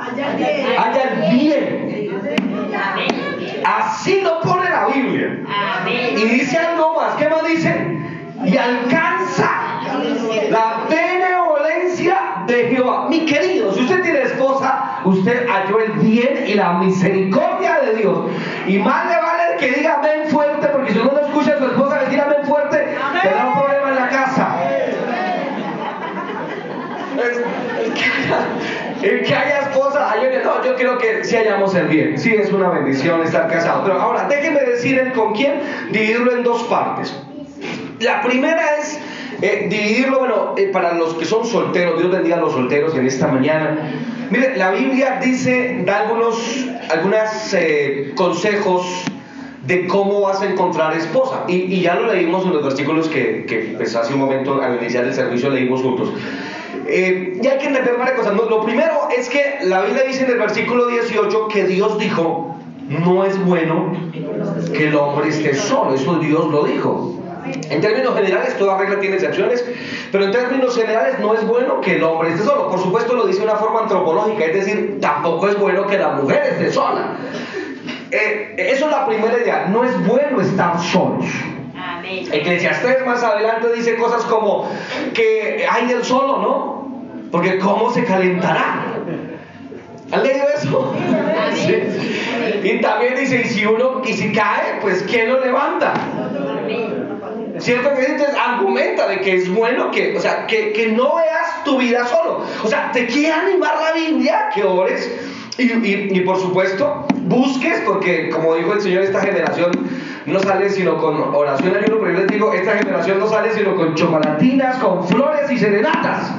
haya 0.79 1.03
el 1.03 1.39
bien. 1.39 1.87
Así 3.65 4.21
lo 4.21 4.41
pone 4.43 4.69
la 4.69 4.87
Biblia. 4.89 5.41
Y 6.17 6.25
dice 6.25 6.59
algo 6.59 6.95
más. 6.95 7.15
¿Qué 7.15 7.29
más 7.29 7.47
dice? 7.47 7.99
Y 8.45 8.57
alcanza 8.57 9.51
la 10.51 10.85
benevolencia 10.89 12.36
de 12.47 12.69
Jehová. 12.69 13.07
Mi 13.09 13.27
querido, 13.27 13.73
si 13.73 13.81
usted 13.81 14.03
tiene 14.03 14.23
esposa, 14.23 15.01
usted 15.05 15.47
halló 15.49 15.81
el 15.81 15.93
bien 15.93 16.45
y 16.47 16.55
la 16.55 16.75
misericordia 16.75 17.81
de 17.81 17.97
Dios. 17.97 18.19
Y 18.67 18.79
más 18.79 19.07
le 19.07 19.21
vale 19.21 19.57
que 19.59 19.71
diga 19.73 19.97
amén 19.99 20.29
fuerte, 20.29 20.67
porque 20.69 20.93
si 20.93 20.99
uno 20.99 21.13
no 21.13 21.27
escucha 21.27 21.55
a 21.55 21.59
su 21.59 21.67
esposa 21.67 22.01
decir 22.01 22.21
amén 22.21 22.45
fuerte, 22.45 22.87
tendrá 23.23 23.47
un 23.47 23.55
problema 23.55 23.89
en 23.89 23.95
la 23.97 24.09
casa. 24.09 24.57
El 29.03 29.23
que 29.23 29.35
haya 29.35 29.61
esposa, 29.61 30.15
no, 30.45 30.65
yo 30.65 30.75
creo 30.75 30.99
que 30.99 31.25
si 31.25 31.37
hayamos 31.37 31.75
el 31.75 31.89
bien. 31.89 32.19
Sí, 32.19 32.35
es 32.35 32.53
una 32.53 32.71
bendición 32.71 33.23
estar 33.23 33.49
casado. 33.49 33.83
Pero 33.85 34.01
ahora, 34.01 34.27
déjenme 34.29 34.61
decir 34.61 34.99
el 34.99 35.13
con 35.13 35.35
quién, 35.35 35.61
dividirlo 35.91 36.33
en 36.33 36.43
dos 36.43 36.63
partes. 36.65 37.15
La 38.01 38.21
primera 38.23 38.77
es 38.79 38.99
eh, 39.43 39.67
dividirlo, 39.69 40.21
bueno, 40.21 40.55
eh, 40.57 40.71
para 40.73 40.95
los 40.95 41.15
que 41.15 41.25
son 41.25 41.47
solteros, 41.47 41.99
Dios 41.99 42.11
bendiga 42.11 42.37
a 42.37 42.41
los 42.41 42.53
solteros 42.53 42.95
en 42.95 43.07
esta 43.07 43.29
mañana. 43.29 43.93
Mire, 44.31 44.57
la 44.57 44.71
Biblia 44.71 45.21
dice, 45.23 45.83
da 45.85 46.01
algunos 46.01 46.67
algunos 46.91 47.19
eh, 47.53 48.13
consejos 48.15 48.87
de 49.67 49.87
cómo 49.89 50.23
vas 50.23 50.41
a 50.41 50.47
encontrar 50.47 50.97
esposa. 50.97 51.45
Y, 51.49 51.81
ya 51.81 51.97
lo 51.97 52.13
leímos 52.13 52.45
en 52.45 52.55
los 52.55 52.63
versículos 52.63 53.09
que, 53.09 53.45
que 53.47 53.75
pues, 53.77 53.95
hace 53.95 54.15
un 54.15 54.21
momento 54.21 54.63
al 54.63 54.77
iniciar 54.81 55.05
el 55.05 55.13
servicio 55.13 55.51
leímos 55.51 55.83
juntos. 55.83 56.13
y 56.89 57.47
hay 57.47 57.59
que 57.59 57.67
entender 57.67 57.97
varias 57.99 58.17
cosas. 58.17 58.35
lo 58.35 58.65
primero 58.65 59.09
es 59.17 59.29
que 59.29 59.59
la 59.65 59.83
Biblia 59.83 60.05
dice 60.05 60.25
en 60.25 60.31
el 60.31 60.39
versículo 60.39 60.87
18 60.87 61.49
que 61.49 61.65
Dios 61.65 61.99
dijo, 61.99 62.57
no 62.89 63.25
es 63.25 63.45
bueno 63.45 63.93
que 64.73 64.89
el 64.89 64.95
hombre 64.95 65.29
esté 65.29 65.55
solo. 65.55 65.95
Eso 65.95 66.15
Dios 66.21 66.49
lo 66.51 66.65
dijo. 66.65 67.16
En 67.71 67.81
términos 67.81 68.15
generales, 68.15 68.57
toda 68.57 68.79
regla 68.79 69.01
tiene 69.01 69.17
excepciones, 69.17 69.65
pero 70.13 70.25
en 70.25 70.33
términos 70.33 70.77
generales 70.77 71.19
no 71.19 71.35
es 71.35 71.47
bueno 71.47 71.81
que 71.81 71.97
el 71.97 72.05
hombre 72.05 72.31
esté 72.31 72.45
solo. 72.45 72.71
Por 72.71 72.81
supuesto 72.81 73.15
lo 73.15 73.27
dice 73.27 73.41
de 73.41 73.47
una 73.47 73.57
forma 73.57 73.81
antropológica, 73.81 74.45
es 74.45 74.55
decir, 74.55 74.99
tampoco 75.01 75.49
es 75.49 75.59
bueno 75.59 75.87
que 75.87 75.99
la 75.99 76.11
mujer 76.11 76.43
esté 76.53 76.73
sola. 76.73 77.17
Eh, 78.11 78.55
eso 78.57 78.87
es 78.87 78.91
la 78.91 79.07
primera 79.07 79.39
idea, 79.39 79.67
no 79.69 79.85
es 79.85 80.07
bueno 80.07 80.41
estar 80.41 80.79
solos. 80.81 81.27
Eclesiastés 82.05 83.05
más 83.05 83.23
adelante 83.23 83.73
dice 83.75 83.97
cosas 83.97 84.23
como 84.25 84.71
que 85.13 85.67
hay 85.69 85.87
del 85.87 86.05
solo, 86.05 86.39
¿no? 86.39 87.31
Porque 87.33 87.59
¿cómo 87.59 87.93
se 87.93 88.05
calentará? 88.05 88.95
¿Han 90.13 90.23
leído 90.23 90.47
eso? 90.57 90.95
Sí. 91.55 91.75
Y 92.63 92.81
también 92.81 93.17
dice, 93.17 93.43
y 93.45 93.49
si 93.49 93.67
uno, 93.67 94.03
y 94.05 94.13
si 94.13 94.33
cae, 94.33 94.79
pues 94.81 95.03
¿quién 95.03 95.33
lo 95.33 95.45
levanta? 95.45 95.95
¿Cierto 97.59 97.95
que 97.95 98.05
entonces 98.05 98.37
argumenta 98.37 99.09
de 99.09 99.21
que 99.21 99.35
es 99.37 99.53
bueno 99.53 99.91
que, 99.91 100.17
o 100.17 100.21
sea, 100.21 100.47
que, 100.47 100.73
que 100.73 100.93
no 100.93 101.17
veas 101.17 101.65
tu 101.65 101.79
vida 101.79 102.07
solo. 102.07 102.45
O 102.63 102.69
sea, 102.69 102.91
te 102.93 103.07
quiere 103.07 103.33
animar 103.33 103.75
la 103.81 103.93
Biblia 103.93 104.51
que 104.55 104.63
ores 104.63 105.11
y, 105.59 105.73
y, 105.73 106.09
y 106.13 106.21
por 106.21 106.39
supuesto 106.39 107.07
busques, 107.23 107.83
porque 107.85 108.31
como 108.31 108.55
dijo 108.55 108.75
el 108.75 108.81
Señor, 108.81 109.03
esta 109.03 109.21
generación 109.21 109.73
no 110.27 110.41
sale 110.41 110.69
sino 110.71 110.99
con 110.99 111.35
oración 111.35 111.75
ayuno, 111.77 111.99
pero 112.01 112.13
yo 112.13 112.19
les 112.21 112.29
digo, 112.29 112.53
esta 112.53 112.77
generación 112.77 113.19
no 113.19 113.29
sale 113.29 113.53
sino 113.53 113.75
con 113.77 113.95
chocolatinas, 113.95 114.77
con 114.79 115.07
flores 115.07 115.51
y 115.51 115.59
serenatas. 115.59 116.33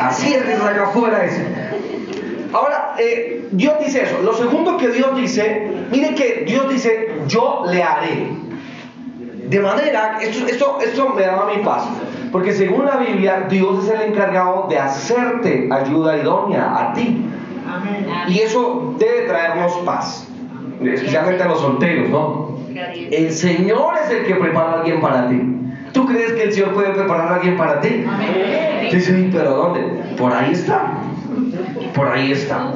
Así 0.00 0.34
es 0.34 0.42
que 0.44 0.56
saca 0.56 0.86
fuera 0.86 1.24
ese. 1.24 1.44
Ahora, 2.52 2.94
eh, 2.98 3.48
Dios 3.50 3.74
dice 3.84 4.02
eso. 4.02 4.20
Lo 4.22 4.32
segundo 4.34 4.76
que 4.76 4.88
Dios 4.88 5.16
dice, 5.16 5.68
mire 5.90 6.14
que 6.14 6.44
Dios 6.46 6.68
dice, 6.68 7.12
yo 7.26 7.64
le 7.68 7.82
haré. 7.82 8.28
De 9.54 9.60
manera, 9.60 10.18
esto, 10.20 10.48
esto, 10.48 10.78
esto 10.82 11.10
me 11.10 11.22
daba 11.22 11.46
mi 11.54 11.62
paz. 11.62 11.84
Porque 12.32 12.52
según 12.52 12.86
la 12.86 12.96
Biblia, 12.96 13.46
Dios 13.48 13.84
es 13.84 13.90
el 13.90 14.10
encargado 14.10 14.66
de 14.68 14.80
hacerte 14.80 15.68
ayuda 15.70 16.18
idónea 16.18 16.76
a 16.76 16.92
ti. 16.92 17.24
Y 18.26 18.40
eso 18.40 18.96
debe 18.98 19.28
traernos 19.28 19.74
paz. 19.84 20.26
Especialmente 20.82 21.44
a 21.44 21.46
los 21.46 21.60
solteros, 21.60 22.08
¿no? 22.10 22.58
El 23.12 23.30
Señor 23.30 23.94
es 24.04 24.10
el 24.10 24.26
que 24.26 24.34
prepara 24.34 24.72
a 24.72 24.74
alguien 24.80 25.00
para 25.00 25.28
ti. 25.28 25.40
¿Tú 25.92 26.04
crees 26.04 26.32
que 26.32 26.42
el 26.42 26.52
Señor 26.52 26.74
puede 26.74 26.90
preparar 26.90 27.28
a 27.28 27.34
alguien 27.36 27.56
para 27.56 27.80
ti? 27.80 28.04
Sí, 28.90 29.00
sí, 29.00 29.30
pero 29.32 29.50
¿dónde? 29.54 29.82
Por 30.18 30.32
ahí 30.32 30.50
está. 30.50 30.94
Por 31.94 32.08
ahí 32.08 32.32
está. 32.32 32.72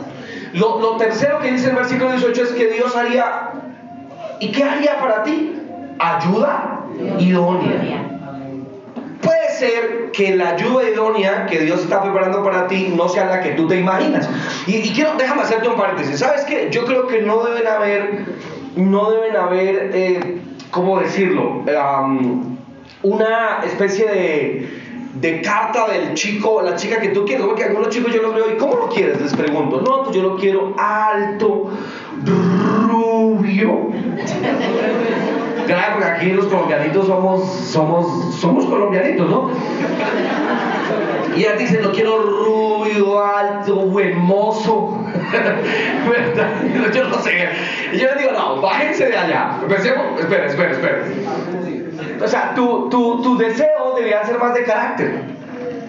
Lo, 0.53 0.81
lo 0.81 0.97
tercero 0.97 1.41
que 1.41 1.51
dice 1.51 1.71
el 1.71 1.75
versículo 1.75 2.13
18 2.13 2.41
es 2.41 2.51
que 2.51 2.69
Dios 2.69 2.95
haría. 2.95 3.51
¿Y 4.39 4.53
qué 4.53 4.63
haría 4.63 5.01
para 5.01 5.25
ti? 5.25 5.57
Ayuda 5.99 6.79
idónea. 7.19 8.19
Puede 9.21 9.51
ser 9.51 10.11
que 10.13 10.37
la 10.37 10.51
ayuda 10.51 10.89
idónea 10.89 11.47
que 11.47 11.61
Dios 11.61 11.81
está 11.81 12.03
preparando 12.03 12.43
para 12.45 12.67
ti 12.69 12.93
no 12.97 13.09
sea 13.09 13.27
la 13.27 13.41
que 13.41 13.51
tú 13.51 13.67
te 13.67 13.79
imaginas. 13.79 14.29
Y, 14.67 14.77
y 14.77 14.91
quiero, 14.91 15.15
déjame 15.19 15.43
hacerte 15.43 15.69
un 15.69 15.77
paréntesis. 15.77 16.21
¿Sabes 16.21 16.45
qué? 16.45 16.69
Yo 16.71 16.85
creo 16.85 17.07
que 17.09 17.23
no 17.23 17.43
deben 17.45 17.67
haber, 17.67 18.25
no 18.77 19.11
deben 19.11 19.37
haber, 19.37 19.91
eh, 19.93 20.41
¿cómo 20.71 21.01
decirlo? 21.01 21.65
Um, 21.67 22.57
una 23.03 23.61
especie 23.65 24.07
de, 24.07 24.69
de 25.15 25.43
carta 25.43 25.89
del 25.89 26.15
chico 26.15 26.53
o 26.53 26.63
la 26.63 26.77
chica 26.77 27.01
que 27.01 27.09
tú 27.09 27.25
quieres. 27.25 27.45
Porque 27.45 27.65
algunos 27.65 27.89
chicos 27.89 28.15
yo 28.15 28.23
los 28.23 28.37
veo 28.37 28.55
y 28.55 28.57
¿cómo 28.57 28.77
lo 28.77 28.89
quieres? 28.89 29.21
Les 29.21 29.35
pregunto. 29.35 29.81
No, 29.81 30.05
pues 30.05 30.17
yo 30.17 30.23
lo 30.23 30.37
quiero 30.37 30.75
alto, 30.79 31.71
rubio. 32.87 33.89
Claro, 35.67 35.95
porque 35.95 36.09
aquí 36.09 36.31
los 36.31 36.47
colombianitos 36.47 37.07
somos, 37.07 37.49
somos, 37.67 38.35
somos 38.35 38.65
colombianitos, 38.67 39.29
¿no? 39.29 39.51
Y 41.37 41.41
ella 41.43 41.53
dice, 41.53 41.81
lo 41.81 41.93
quiero 41.93 42.19
rubio, 42.19 43.25
alto, 43.25 44.01
hermoso. 44.01 44.99
yo 46.95 47.05
no 47.05 47.19
sé. 47.19 47.49
Y 47.93 47.99
yo 47.99 48.09
le 48.15 48.21
digo, 48.21 48.33
no, 48.33 48.61
bájense 48.61 49.07
de 49.07 49.17
allá. 49.17 49.59
Empecemos, 49.63 50.21
espera, 50.21 50.47
espera, 50.47 50.73
espera. 50.73 51.05
O 52.23 52.27
sea, 52.27 52.55
tu, 52.55 52.89
tu, 52.89 53.23
tu 53.23 53.39
deseo 53.39 53.95
debería 53.97 54.25
ser 54.25 54.39
más 54.39 54.55
de 54.55 54.65
carácter, 54.65 55.23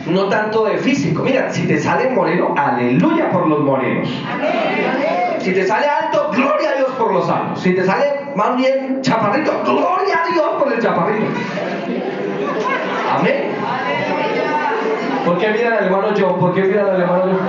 no 0.05 0.25
tanto 0.29 0.65
de 0.65 0.77
físico. 0.77 1.23
Mira, 1.23 1.51
si 1.51 1.67
te 1.67 1.79
sale 1.79 2.09
moreno, 2.11 2.53
aleluya 2.55 3.31
por 3.31 3.47
los 3.47 3.59
morenos. 3.61 4.09
Si 5.39 5.53
te 5.53 5.65
sale 5.65 5.87
alto, 5.87 6.29
gloria 6.33 6.71
a 6.71 6.75
Dios 6.75 6.91
por 6.97 7.13
los 7.13 7.29
altos. 7.29 7.61
Si 7.61 7.73
te 7.73 7.85
sale 7.85 8.05
más 8.35 8.57
bien 8.57 9.01
chaparrito, 9.01 9.51
gloria 9.63 10.23
a 10.23 10.33
Dios 10.33 10.47
por 10.59 10.73
el 10.73 10.81
chaparrito. 10.81 11.25
Amén. 13.17 13.51
¿Por 15.25 15.37
qué 15.37 15.49
miran 15.49 15.73
al 15.73 15.85
hermano 15.85 16.13
yo? 16.13 16.35
¿Por 16.37 16.53
qué 16.53 16.63
miran 16.63 16.87
al 16.87 17.01
hermano 17.01 17.31
yo? 17.31 17.39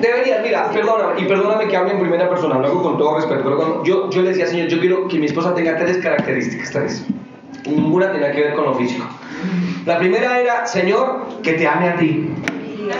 Deberías, 0.00 0.42
mira, 0.42 0.70
perdona, 0.70 1.18
y 1.18 1.24
perdóname 1.24 1.68
que 1.68 1.76
hable 1.76 1.92
en 1.92 2.00
primera 2.00 2.28
persona, 2.28 2.58
lo 2.58 2.82
con 2.82 2.98
todo 2.98 3.16
respeto, 3.16 3.42
pero 3.44 3.56
cuando 3.56 3.84
yo, 3.84 4.10
yo 4.10 4.22
le 4.22 4.30
decía, 4.30 4.46
Señor, 4.46 4.66
yo 4.66 4.80
quiero 4.80 5.06
que 5.06 5.18
mi 5.18 5.26
esposa 5.26 5.54
tenga 5.54 5.76
tres 5.76 5.98
características, 5.98 6.70
tres. 6.72 7.06
Ninguna 7.66 8.10
tenía 8.10 8.32
que 8.32 8.40
ver 8.40 8.54
con 8.54 8.64
lo 8.64 8.74
físico. 8.74 9.06
La 9.86 9.98
primera 9.98 10.38
era, 10.38 10.66
Señor, 10.66 11.40
que 11.42 11.54
te 11.54 11.66
ame 11.66 11.88
a 11.88 11.96
ti. 11.96 12.28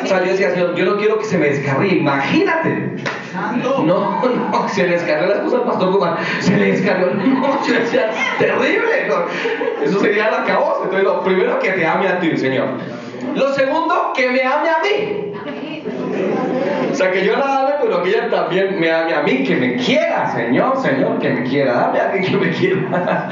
O 0.02 0.06
sea, 0.06 0.24
yo 0.24 0.32
decía, 0.32 0.50
Señor, 0.50 0.74
yo 0.74 0.84
no 0.84 0.96
quiero 0.96 1.18
que 1.18 1.24
se 1.24 1.38
me 1.38 1.48
descarríe, 1.48 1.96
imagínate. 1.96 2.96
No, 3.62 3.82
no, 3.84 4.68
se 4.68 4.84
le 4.86 4.92
descarrió 4.92 5.28
la 5.28 5.34
esposa 5.36 5.56
al 5.56 5.64
pastor 5.64 5.92
Guzmán, 5.92 6.16
se 6.40 6.56
le 6.56 6.72
descarrió, 6.72 7.14
no, 7.14 7.66
yo 7.66 7.74
decía, 7.74 8.10
terrible, 8.38 9.08
no. 9.08 9.82
eso 9.82 10.00
sería 10.00 10.30
la 10.30 10.44
caos. 10.44 10.80
Entonces, 10.84 11.04
lo 11.04 11.24
primero, 11.24 11.58
que 11.58 11.70
te 11.70 11.86
ame 11.86 12.08
a 12.08 12.20
ti, 12.20 12.36
Señor. 12.36 12.68
Lo 13.34 13.52
segundo, 13.54 14.12
que 14.14 14.28
me 14.30 14.42
ame 14.42 14.68
a 14.68 14.78
mí. 14.82 15.31
O 16.90 16.94
sea, 16.94 17.10
que 17.10 17.24
yo 17.24 17.36
la 17.36 17.60
ame, 17.60 17.72
pero 17.82 18.02
que 18.02 18.10
ella 18.10 18.28
también 18.30 18.78
me 18.78 18.92
ame 18.92 19.14
a 19.14 19.22
mí, 19.22 19.44
que 19.44 19.56
me 19.56 19.76
quiera, 19.76 20.30
Señor, 20.34 20.80
Señor, 20.82 21.18
que 21.18 21.30
me 21.30 21.44
quiera, 21.44 21.72
dame 21.74 22.00
a 22.00 22.10
alguien 22.10 22.30
que 22.30 22.36
me 22.36 22.50
quiera. 22.50 23.28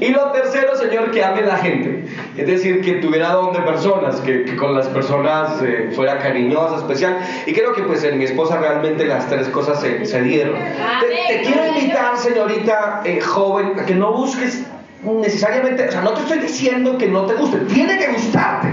Y 0.00 0.08
lo 0.08 0.32
tercero, 0.32 0.74
Señor, 0.74 1.10
que 1.10 1.22
ame 1.22 1.42
la 1.42 1.56
gente. 1.58 2.04
Es 2.36 2.46
decir, 2.46 2.80
que 2.80 2.94
tuviera 2.94 3.30
don 3.30 3.52
de 3.52 3.60
personas, 3.60 4.20
que, 4.22 4.44
que 4.44 4.56
con 4.56 4.74
las 4.74 4.88
personas 4.88 5.62
eh, 5.62 5.90
fuera 5.94 6.18
cariñosa, 6.18 6.78
especial. 6.78 7.18
Y 7.46 7.52
creo 7.52 7.72
que 7.74 7.82
pues 7.82 8.02
en 8.04 8.18
mi 8.18 8.24
esposa 8.24 8.58
realmente 8.58 9.06
las 9.06 9.28
tres 9.28 9.48
cosas 9.48 9.80
se, 9.80 10.04
se 10.04 10.22
dieron. 10.22 10.56
Te, 11.00 11.34
te, 11.34 11.42
quiero 11.42 11.66
invitar, 11.66 12.16
señorita 12.18 13.02
eh, 13.04 13.20
joven, 13.20 13.78
a 13.78 13.86
que 13.86 13.94
no 13.94 14.12
busques 14.12 14.66
necesariamente, 15.04 15.88
o 15.88 15.92
sea, 15.92 16.00
no 16.00 16.12
te 16.12 16.22
estoy 16.22 16.38
diciendo 16.38 16.96
que 16.98 17.08
no 17.08 17.26
te 17.26 17.34
guste, 17.34 17.58
tiene 17.72 17.98
que 17.98 18.08
gustarte. 18.08 18.68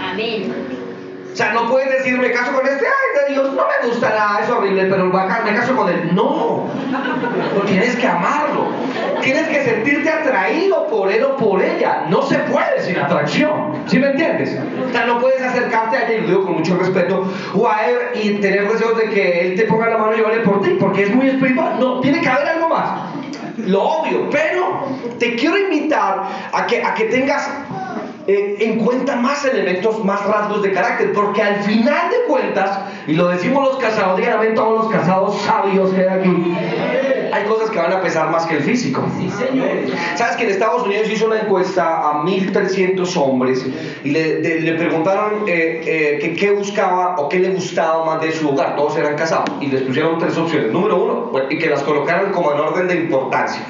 Amén. 0.00 0.77
Sea, 1.38 1.52
no 1.52 1.70
puedes 1.70 1.88
decir, 1.88 2.18
me 2.18 2.32
caso 2.32 2.52
con 2.52 2.66
este, 2.66 2.84
ay, 2.84 3.32
Dios, 3.32 3.54
no 3.54 3.62
me 3.68 3.88
gustará, 3.88 4.40
es 4.42 4.50
horrible, 4.50 4.86
pero 4.86 5.04
me 5.04 5.54
caso 5.54 5.76
con 5.76 5.88
él. 5.88 6.10
No, 6.12 6.64
tienes 7.64 7.94
que 7.94 8.08
amarlo. 8.08 8.66
Tienes 9.22 9.46
que 9.46 9.62
sentirte 9.62 10.10
atraído 10.10 10.88
por 10.88 11.12
él 11.12 11.22
o 11.22 11.36
por 11.36 11.62
ella. 11.62 12.06
No 12.08 12.22
se 12.22 12.38
puede 12.38 12.82
sin 12.82 12.98
atracción. 12.98 13.84
¿Sí 13.86 14.00
me 14.00 14.08
entiendes? 14.08 14.58
O 14.88 14.90
sea, 14.90 15.06
no 15.06 15.20
puedes 15.20 15.40
acercarte 15.40 15.98
a 15.98 16.08
ella, 16.08 16.14
y 16.18 16.20
lo 16.22 16.26
digo 16.26 16.44
con 16.44 16.54
mucho 16.54 16.76
respeto, 16.76 17.32
o 17.54 17.68
a 17.68 17.86
él 17.86 17.98
y 18.20 18.40
tener 18.40 18.68
deseos 18.68 18.98
de 18.98 19.08
que 19.08 19.40
él 19.42 19.54
te 19.54 19.62
ponga 19.66 19.90
la 19.90 19.98
mano 19.98 20.16
y 20.16 20.20
vale 20.20 20.40
por 20.40 20.60
ti, 20.60 20.76
porque 20.80 21.04
es 21.04 21.14
muy 21.14 21.28
espiritual. 21.28 21.76
No, 21.78 22.00
tiene 22.00 22.20
que 22.20 22.28
haber 22.28 22.48
algo 22.48 22.68
más. 22.68 23.14
Lo 23.58 23.84
obvio, 23.84 24.28
pero 24.28 24.88
te 25.20 25.36
quiero 25.36 25.56
invitar 25.56 26.20
a 26.52 26.66
que, 26.66 26.82
a 26.82 26.94
que 26.94 27.04
tengas 27.04 27.48
eh, 28.28 28.56
en 28.60 28.78
cuenta 28.78 29.16
más 29.16 29.42
elementos, 29.46 30.04
más 30.04 30.22
rasgos 30.26 30.60
de 30.60 30.70
carácter, 30.72 31.14
porque 31.14 31.42
al 31.42 31.62
final 31.62 32.10
de 32.10 32.16
cuentas, 32.26 32.78
y 33.06 33.14
lo 33.14 33.28
decimos 33.28 33.64
los 33.64 33.78
casados, 33.78 34.18
díganme 34.18 34.48
todos 34.48 34.84
los 34.84 34.92
casados 34.92 35.40
sabios 35.40 35.94
que 35.94 36.02
hay 36.02 36.18
aquí, 36.18 36.54
hay 37.32 37.44
cosas 37.44 37.70
que 37.70 37.78
van 37.78 37.90
a 37.90 38.02
pesar 38.02 38.30
más 38.30 38.44
que 38.44 38.56
el 38.56 38.62
físico. 38.62 39.02
¿Sabes 40.16 40.36
que 40.36 40.44
en 40.44 40.50
Estados 40.50 40.82
Unidos 40.82 41.08
hizo 41.10 41.24
una 41.24 41.40
encuesta 41.40 42.00
a 42.06 42.22
1.300 42.22 43.16
hombres 43.16 43.66
y 44.04 44.10
le, 44.10 44.42
de, 44.42 44.60
le 44.60 44.74
preguntaron 44.74 45.44
eh, 45.46 45.80
eh, 45.86 46.18
que 46.20 46.34
qué 46.34 46.50
buscaba 46.50 47.14
o 47.16 47.30
qué 47.30 47.38
le 47.38 47.48
gustaba 47.54 48.04
más 48.04 48.20
de 48.20 48.32
su 48.32 48.50
hogar? 48.50 48.76
Todos 48.76 48.98
eran 48.98 49.16
casados 49.16 49.48
y 49.62 49.68
les 49.68 49.80
pusieron 49.80 50.18
tres 50.18 50.36
opciones. 50.36 50.70
Número 50.70 51.02
uno, 51.02 51.32
y 51.48 51.56
que 51.56 51.70
las 51.70 51.82
colocaran 51.82 52.30
como 52.32 52.52
en 52.52 52.60
orden 52.60 52.88
de 52.88 52.96
importancia. 52.96 53.62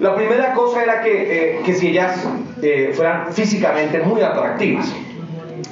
La 0.00 0.14
primera 0.14 0.54
cosa 0.54 0.82
era 0.82 1.02
que, 1.02 1.56
eh, 1.56 1.60
que 1.64 1.74
si 1.74 1.88
ellas 1.88 2.24
eh, 2.62 2.92
fueran 2.94 3.32
físicamente 3.32 4.00
muy 4.00 4.20
atractivas. 4.22 4.92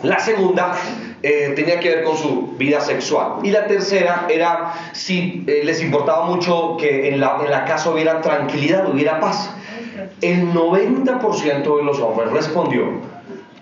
La 0.02 0.18
segunda 0.18 0.74
eh, 1.22 1.52
tenía 1.56 1.80
que 1.80 1.88
ver 1.88 2.04
con 2.04 2.16
su 2.16 2.54
vida 2.58 2.80
sexual. 2.80 3.38
Y 3.42 3.50
la 3.50 3.66
tercera 3.66 4.26
era 4.28 4.74
si 4.92 5.44
eh, 5.46 5.62
les 5.64 5.82
importaba 5.82 6.26
mucho 6.26 6.76
que 6.78 7.08
en 7.08 7.20
la, 7.20 7.38
en 7.42 7.50
la 7.50 7.64
casa 7.64 7.90
hubiera 7.90 8.20
tranquilidad, 8.20 8.88
hubiera 8.88 9.18
paz. 9.18 9.50
El 10.20 10.52
90% 10.52 11.76
de 11.76 11.82
los 11.82 11.98
hombres 12.00 12.30
respondió 12.30 13.15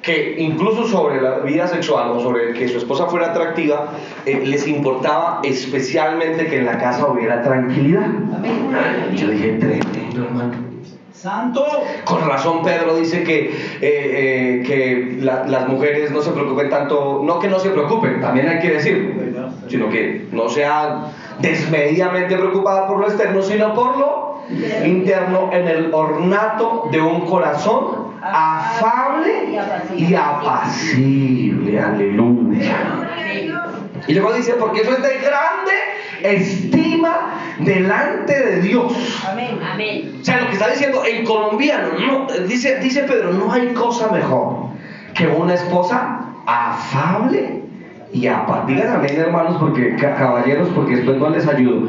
que 0.04 0.34
incluso 0.38 0.86
sobre 0.86 1.20
la 1.22 1.38
vida 1.38 1.66
sexual 1.66 2.10
o 2.10 2.20
sobre 2.20 2.52
que 2.52 2.68
su 2.68 2.78
esposa 2.78 3.06
fuera 3.06 3.28
atractiva, 3.28 3.88
eh, 4.26 4.42
les 4.44 4.66
importaba 4.68 5.40
especialmente 5.42 6.46
que 6.46 6.58
en 6.58 6.66
la 6.66 6.78
casa 6.78 7.06
hubiera 7.06 7.42
tranquilidad. 7.42 8.06
Yo 9.14 9.28
dije, 9.28 9.52
tremendo 9.54 10.24
hermano. 10.24 10.52
Santo. 11.12 11.64
Con 12.04 12.28
razón 12.28 12.62
Pedro 12.62 12.96
dice 12.96 13.22
que, 13.22 13.46
eh, 13.46 13.52
eh, 13.80 14.62
que 14.66 15.16
la- 15.22 15.46
las 15.46 15.66
mujeres 15.68 16.10
no 16.10 16.20
se 16.20 16.32
preocupen 16.32 16.68
tanto, 16.68 17.22
no 17.24 17.38
que 17.38 17.48
no 17.48 17.58
se 17.58 17.70
preocupen, 17.70 18.20
también 18.20 18.46
hay 18.48 18.58
que 18.58 18.72
decir, 18.72 19.32
sino 19.68 19.88
que 19.88 20.26
no 20.32 20.50
sean 20.50 21.04
desmedidamente 21.40 22.36
preocupadas 22.36 22.90
por 22.90 23.00
lo 23.00 23.06
externo, 23.06 23.40
sino 23.40 23.72
por 23.74 23.96
lo 23.96 24.34
interno 24.84 25.48
en 25.52 25.66
el 25.66 25.94
ornato 25.94 26.88
de 26.92 27.00
un 27.00 27.22
corazón 27.22 28.03
afable 28.32 29.60
y 29.96 30.14
apacible. 30.14 31.80
Aleluya. 31.80 32.76
Y 34.06 34.14
luego 34.14 34.32
dice, 34.32 34.54
porque 34.54 34.82
eso 34.82 34.92
es 34.92 35.02
de 35.02 35.18
grande 35.18 35.72
estima 36.22 37.40
delante 37.58 38.32
de 38.32 38.60
Dios. 38.60 39.24
Amén. 39.30 39.58
Amén. 39.72 40.18
O 40.20 40.24
sea, 40.24 40.40
lo 40.40 40.46
que 40.48 40.52
está 40.54 40.68
diciendo 40.70 41.02
en 41.04 41.24
colombiano, 41.24 41.88
no, 41.98 42.26
dice, 42.46 42.78
dice 42.80 43.02
Pedro, 43.04 43.32
no 43.32 43.52
hay 43.52 43.68
cosa 43.68 44.10
mejor 44.10 44.68
que 45.14 45.26
una 45.28 45.54
esposa 45.54 46.20
afable 46.46 47.62
y 48.12 48.26
apacible. 48.26 48.74
Digan 48.74 48.96
amén, 48.96 49.16
hermanos, 49.18 49.56
porque 49.58 49.96
caballeros, 49.96 50.68
porque 50.74 50.96
después 50.96 51.18
no 51.18 51.30
les 51.30 51.46
ayudo. 51.46 51.88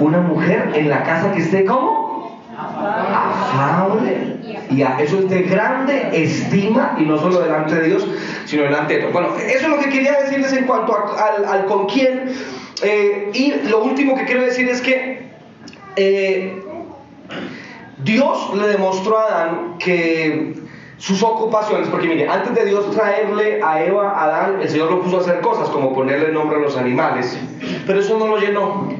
Una 0.00 0.20
mujer 0.20 0.70
en 0.74 0.88
la 0.88 1.02
casa 1.02 1.32
que 1.32 1.40
esté 1.40 1.64
como 1.64 2.40
afable 2.56 4.33
y 4.70 4.82
a, 4.82 4.98
eso 5.00 5.18
es 5.18 5.28
de 5.28 5.42
grande 5.42 6.10
estima 6.12 6.96
y 6.98 7.02
no 7.02 7.18
solo 7.18 7.40
delante 7.40 7.74
de 7.74 7.88
Dios, 7.88 8.06
sino 8.44 8.62
delante 8.64 8.94
de 8.94 9.00
todos. 9.00 9.12
Bueno, 9.12 9.28
eso 9.36 9.64
es 9.64 9.68
lo 9.68 9.78
que 9.78 9.88
quería 9.90 10.20
decirles 10.20 10.52
en 10.52 10.64
cuanto 10.64 10.96
al, 10.96 11.44
al, 11.44 11.64
con 11.66 11.86
quién. 11.86 12.32
Eh, 12.82 13.30
y 13.32 13.68
lo 13.68 13.84
último 13.84 14.16
que 14.16 14.24
quiero 14.24 14.42
decir 14.42 14.68
es 14.68 14.80
que 14.80 15.28
eh, 15.96 16.62
Dios 17.98 18.54
le 18.54 18.66
demostró 18.68 19.18
a 19.18 19.26
Adán 19.26 19.76
que 19.78 20.54
sus 20.98 21.22
ocupaciones, 21.22 21.88
porque 21.88 22.08
mire, 22.08 22.28
antes 22.28 22.54
de 22.54 22.64
Dios 22.64 22.90
traerle 22.90 23.62
a 23.62 23.82
Eva, 23.84 24.10
a 24.10 24.24
Adán, 24.24 24.60
el 24.62 24.68
Señor 24.68 24.90
lo 24.90 25.02
puso 25.02 25.18
a 25.18 25.20
hacer 25.20 25.40
cosas 25.40 25.68
como 25.68 25.94
ponerle 25.94 26.32
nombre 26.32 26.58
a 26.58 26.60
los 26.60 26.76
animales, 26.76 27.38
pero 27.86 28.00
eso 28.00 28.18
no 28.18 28.26
lo 28.26 28.38
llenó. 28.38 28.92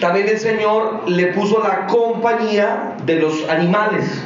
También 0.00 0.28
el 0.28 0.38
Señor 0.38 1.02
le 1.06 1.28
puso 1.28 1.62
la 1.62 1.86
compañía 1.86 2.96
de 3.04 3.16
los 3.16 3.48
animales, 3.48 4.24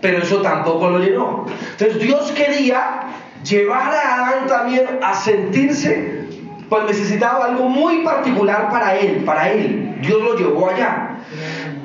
pero 0.00 0.22
eso 0.22 0.40
tampoco 0.42 0.90
lo 0.90 0.98
llenó. 0.98 1.46
Entonces 1.72 2.00
Dios 2.00 2.32
quería 2.32 3.00
llevar 3.44 3.94
a 3.94 4.14
Adán 4.14 4.46
también 4.46 4.86
a 5.02 5.14
sentirse, 5.14 6.24
pues 6.68 6.84
necesitaba 6.84 7.46
algo 7.46 7.68
muy 7.68 7.98
particular 7.98 8.70
para 8.70 8.96
él, 8.96 9.22
para 9.24 9.50
él. 9.50 9.96
Dios 10.00 10.22
lo 10.22 10.36
llevó 10.36 10.70
allá. 10.70 11.18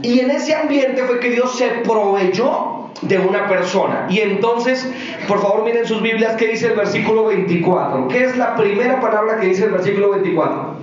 Y 0.02 0.20
en 0.20 0.32
ese 0.32 0.56
ambiente 0.56 1.04
fue 1.04 1.20
que 1.20 1.32
Dios 1.32 1.58
se 1.58 1.68
proveyó 1.84 2.92
de 3.02 3.20
una 3.20 3.48
persona. 3.48 4.08
Y 4.10 4.20
entonces, 4.20 4.90
por 5.28 5.42
favor, 5.42 5.64
miren 5.64 5.86
sus 5.86 6.02
Biblias, 6.02 6.36
¿qué 6.36 6.48
dice 6.48 6.68
el 6.68 6.76
versículo 6.76 7.26
24? 7.26 8.08
¿Qué 8.08 8.24
es 8.24 8.38
la 8.38 8.56
primera 8.56 9.00
palabra 9.02 9.40
que 9.40 9.48
dice 9.48 9.66
el 9.66 9.72
versículo 9.72 10.12
24? 10.12 10.76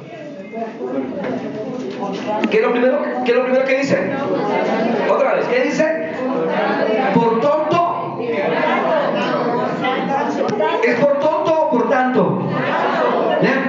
¿Qué 2.50 2.56
es 2.58 2.62
lo 2.62 2.72
primero, 2.72 3.02
qué 3.24 3.30
es 3.30 3.36
lo 3.36 3.44
primero 3.44 3.64
que 3.64 3.78
dice? 3.78 4.12
Otra 5.08 5.34
vez, 5.34 5.46
¿qué 5.46 5.60
dice? 5.62 6.12
Por 7.14 7.40
tonto. 7.40 8.18
¿Es 10.84 10.94
por 11.00 11.18
tonto 11.20 11.62
o 11.62 11.70
por 11.70 11.88
tanto? 11.88 12.48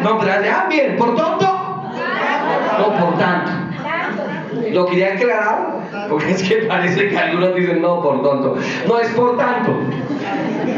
No, 0.03 0.19
pero 0.19 0.31
ah, 0.53 0.65
bien, 0.69 0.97
¿por 0.97 1.15
tonto? 1.15 1.45
No, 2.79 3.05
por 3.05 3.17
tanto. 3.17 3.51
Lo 4.71 4.85
quería 4.87 5.13
aclarar 5.13 5.73
porque 6.09 6.31
es 6.31 6.43
que 6.43 6.55
parece 6.67 7.09
que 7.09 7.17
algunos 7.17 7.55
dicen 7.55 7.81
no 7.81 8.01
por 8.01 8.21
tonto. 8.23 8.57
No 8.87 8.99
es 8.99 9.09
por 9.09 9.37
tanto. 9.37 9.71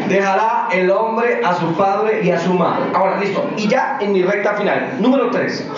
Dejará 0.09 0.67
el 0.71 0.91
hombre 0.91 1.41
a 1.43 1.53
su 1.55 1.73
padre 1.73 2.21
y 2.23 2.31
a 2.31 2.39
su 2.39 2.53
madre. 2.53 2.83
Ahora, 2.93 3.19
listo. 3.19 3.49
Y 3.57 3.67
ya 3.67 3.97
en 4.01 4.13
mi 4.13 4.21
recta 4.21 4.53
final. 4.53 4.97
Número 4.99 5.31
3. 5.31 5.71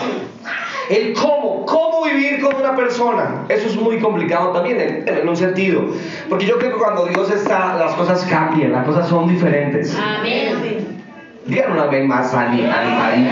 El 0.88 1.12
cómo, 1.14 1.64
cómo 1.66 2.04
vivir 2.04 2.40
con 2.40 2.56
una 2.56 2.74
persona. 2.74 3.44
Eso 3.48 3.68
es 3.68 3.76
muy 3.76 3.98
complicado 3.98 4.50
también 4.52 5.04
en, 5.06 5.28
un 5.28 5.36
sentido. 5.36 5.84
Porque 6.28 6.46
yo 6.46 6.58
creo 6.58 6.72
que 6.72 6.78
cuando 6.78 7.06
Dios 7.06 7.30
está, 7.30 7.76
las 7.76 7.94
cosas 7.94 8.24
cambian, 8.24 8.72
las 8.72 8.86
cosas 8.86 9.08
son 9.08 9.28
diferentes. 9.28 9.96
Amén. 9.96 10.98
Digan 11.46 11.72
una 11.72 11.86
vez 11.86 12.06
más 12.06 12.32
animadito. 12.34 13.30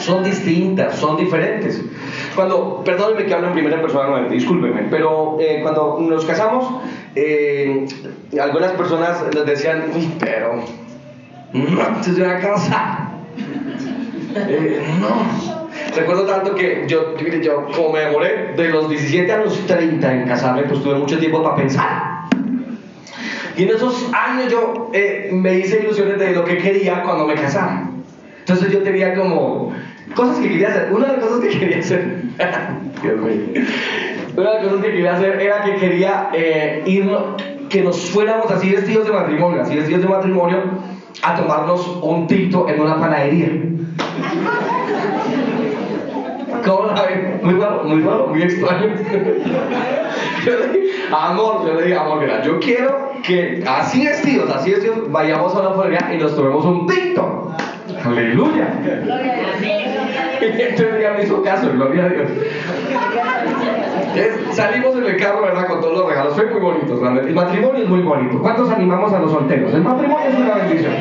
Son 0.00 0.24
distintas, 0.24 0.96
son 0.96 1.16
diferentes. 1.16 1.82
Cuando, 2.34 2.82
perdónenme 2.84 3.26
que 3.26 3.34
hablo 3.34 3.48
en 3.48 3.52
primera 3.52 3.80
persona 3.80 4.04
nuevamente, 4.04 4.36
discúlpenme, 4.36 4.86
pero 4.88 5.36
eh, 5.40 5.58
cuando 5.62 5.98
nos 6.00 6.24
casamos, 6.24 6.82
eh, 7.16 7.84
algunas 8.40 8.72
personas 8.72 9.24
nos 9.34 9.44
decían, 9.44 9.86
uy, 9.94 10.08
pero 10.20 10.62
no 11.52 11.82
antes 11.82 12.16
de 12.16 12.22
una 12.22 12.38
casa. 12.38 13.10
Eh, 14.36 14.80
no, 15.00 15.67
Recuerdo 15.94 16.24
tanto 16.24 16.54
que 16.54 16.84
yo, 16.86 17.16
yo, 17.16 17.66
como 17.74 17.92
me 17.92 18.00
demoré 18.00 18.52
de 18.56 18.68
los 18.68 18.88
17 18.88 19.32
a 19.32 19.38
los 19.38 19.66
30 19.66 20.12
en 20.12 20.28
casarme, 20.28 20.62
pues 20.62 20.82
tuve 20.82 20.94
mucho 20.94 21.18
tiempo 21.18 21.42
para 21.42 21.56
pensar. 21.56 22.28
Y 23.56 23.64
en 23.64 23.70
esos 23.70 24.08
años 24.12 24.52
yo 24.52 24.90
eh, 24.92 25.30
me 25.32 25.58
hice 25.58 25.80
ilusiones 25.80 26.18
de 26.18 26.32
lo 26.32 26.44
que 26.44 26.58
quería 26.58 27.02
cuando 27.02 27.26
me 27.26 27.34
casara. 27.34 27.90
Entonces 28.38 28.70
yo 28.70 28.82
tenía 28.82 29.14
como 29.14 29.72
cosas 30.14 30.38
que 30.38 30.48
quería 30.48 30.68
hacer. 30.68 30.92
Una 30.92 31.06
de 31.06 31.12
las 31.14 31.24
cosas 31.24 31.40
que 31.40 31.58
quería 31.58 31.78
hacer, 31.78 32.22
una 34.36 34.50
de 34.50 34.54
las 34.54 34.64
cosas 34.64 34.80
que 34.80 34.90
quería 34.92 35.14
hacer 35.14 35.40
era 35.40 35.62
que 35.64 35.74
quería 35.74 36.30
eh, 36.32 36.82
ir, 36.86 37.10
que 37.68 37.82
nos 37.82 38.00
fuéramos 38.10 38.50
así 38.50 38.70
vestidos 38.70 39.06
de 39.06 39.12
matrimonio, 39.12 39.62
así 39.62 39.74
vestidos 39.74 40.02
de 40.02 40.08
matrimonio, 40.08 40.62
a 41.22 41.34
tomarnos 41.34 41.98
un 42.00 42.26
tinto 42.28 42.68
en 42.68 42.80
una 42.80 42.96
panadería. 42.96 43.50
¿Cómo 46.68 46.92
la 46.92 47.02
ven? 47.02 47.40
Muy 47.42 47.54
raro, 47.54 47.82
muy 47.84 48.02
raro, 48.02 48.26
muy 48.26 48.42
extraño. 48.42 48.88
yo 50.44 50.58
le 50.58 50.78
dije, 50.78 50.96
amor, 51.10 51.66
yo 51.66 51.74
le 51.74 51.82
dije, 51.84 51.96
amor, 51.96 52.20
mira, 52.20 52.42
yo 52.42 52.60
quiero 52.60 53.12
que 53.22 53.64
así 53.66 54.04
vestidos, 54.04 54.54
así 54.54 54.72
vestidos, 54.72 55.10
vayamos 55.10 55.56
a 55.56 55.62
la 55.62 55.70
familia 55.70 56.10
y 56.12 56.18
nos 56.18 56.36
tomemos 56.36 56.62
un 56.66 56.86
tinto. 56.86 57.56
Aleluya. 58.04 58.68
Entonces 60.40 61.02
ya 61.02 61.12
me 61.12 61.24
hizo 61.24 61.42
caso, 61.42 61.70
gloria 61.72 62.04
a 62.04 62.08
Dios. 62.10 62.28
Salimos 64.52 64.96
en 64.96 65.04
el 65.06 65.16
carro, 65.16 65.42
¿verdad? 65.42 65.66
Con 65.66 65.80
todos 65.80 65.98
los 65.98 66.08
regalos. 66.08 66.34
Fue 66.34 66.46
muy 66.46 66.60
bonito, 66.60 66.94
El 67.06 67.34
matrimonio 67.34 67.82
es 67.82 67.88
muy 67.88 68.00
bonito. 68.00 68.38
¿Cuántos 68.40 68.70
animamos 68.70 69.12
a 69.12 69.18
los 69.18 69.30
solteros? 69.30 69.72
El 69.72 69.82
matrimonio 69.82 70.28
es 70.28 70.36
una 70.36 70.54
bendición. 70.54 70.92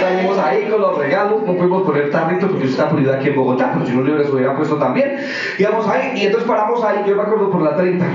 Salimos 0.00 0.38
ahí 0.38 0.68
con 0.70 0.80
los 0.80 0.98
regalos. 0.98 1.42
No 1.46 1.54
pudimos 1.54 1.82
poner 1.82 2.10
tarrito 2.10 2.48
porque 2.48 2.66
está 2.66 2.88
prohibido 2.88 3.14
aquí 3.14 3.28
en 3.28 3.36
Bogotá, 3.36 3.72
pero 3.74 3.86
si 3.86 3.92
no, 3.96 4.02
les 4.02 4.30
hubiera 4.30 4.56
puesto 4.56 4.76
también. 4.76 5.18
Íbamos 5.58 5.86
ahí 5.88 6.12
y 6.16 6.26
entonces 6.26 6.48
paramos 6.48 6.82
ahí. 6.84 7.04
Yo 7.06 7.16
me 7.16 7.22
acuerdo 7.22 7.50
por 7.50 7.62
la 7.62 7.76
30 7.76 8.06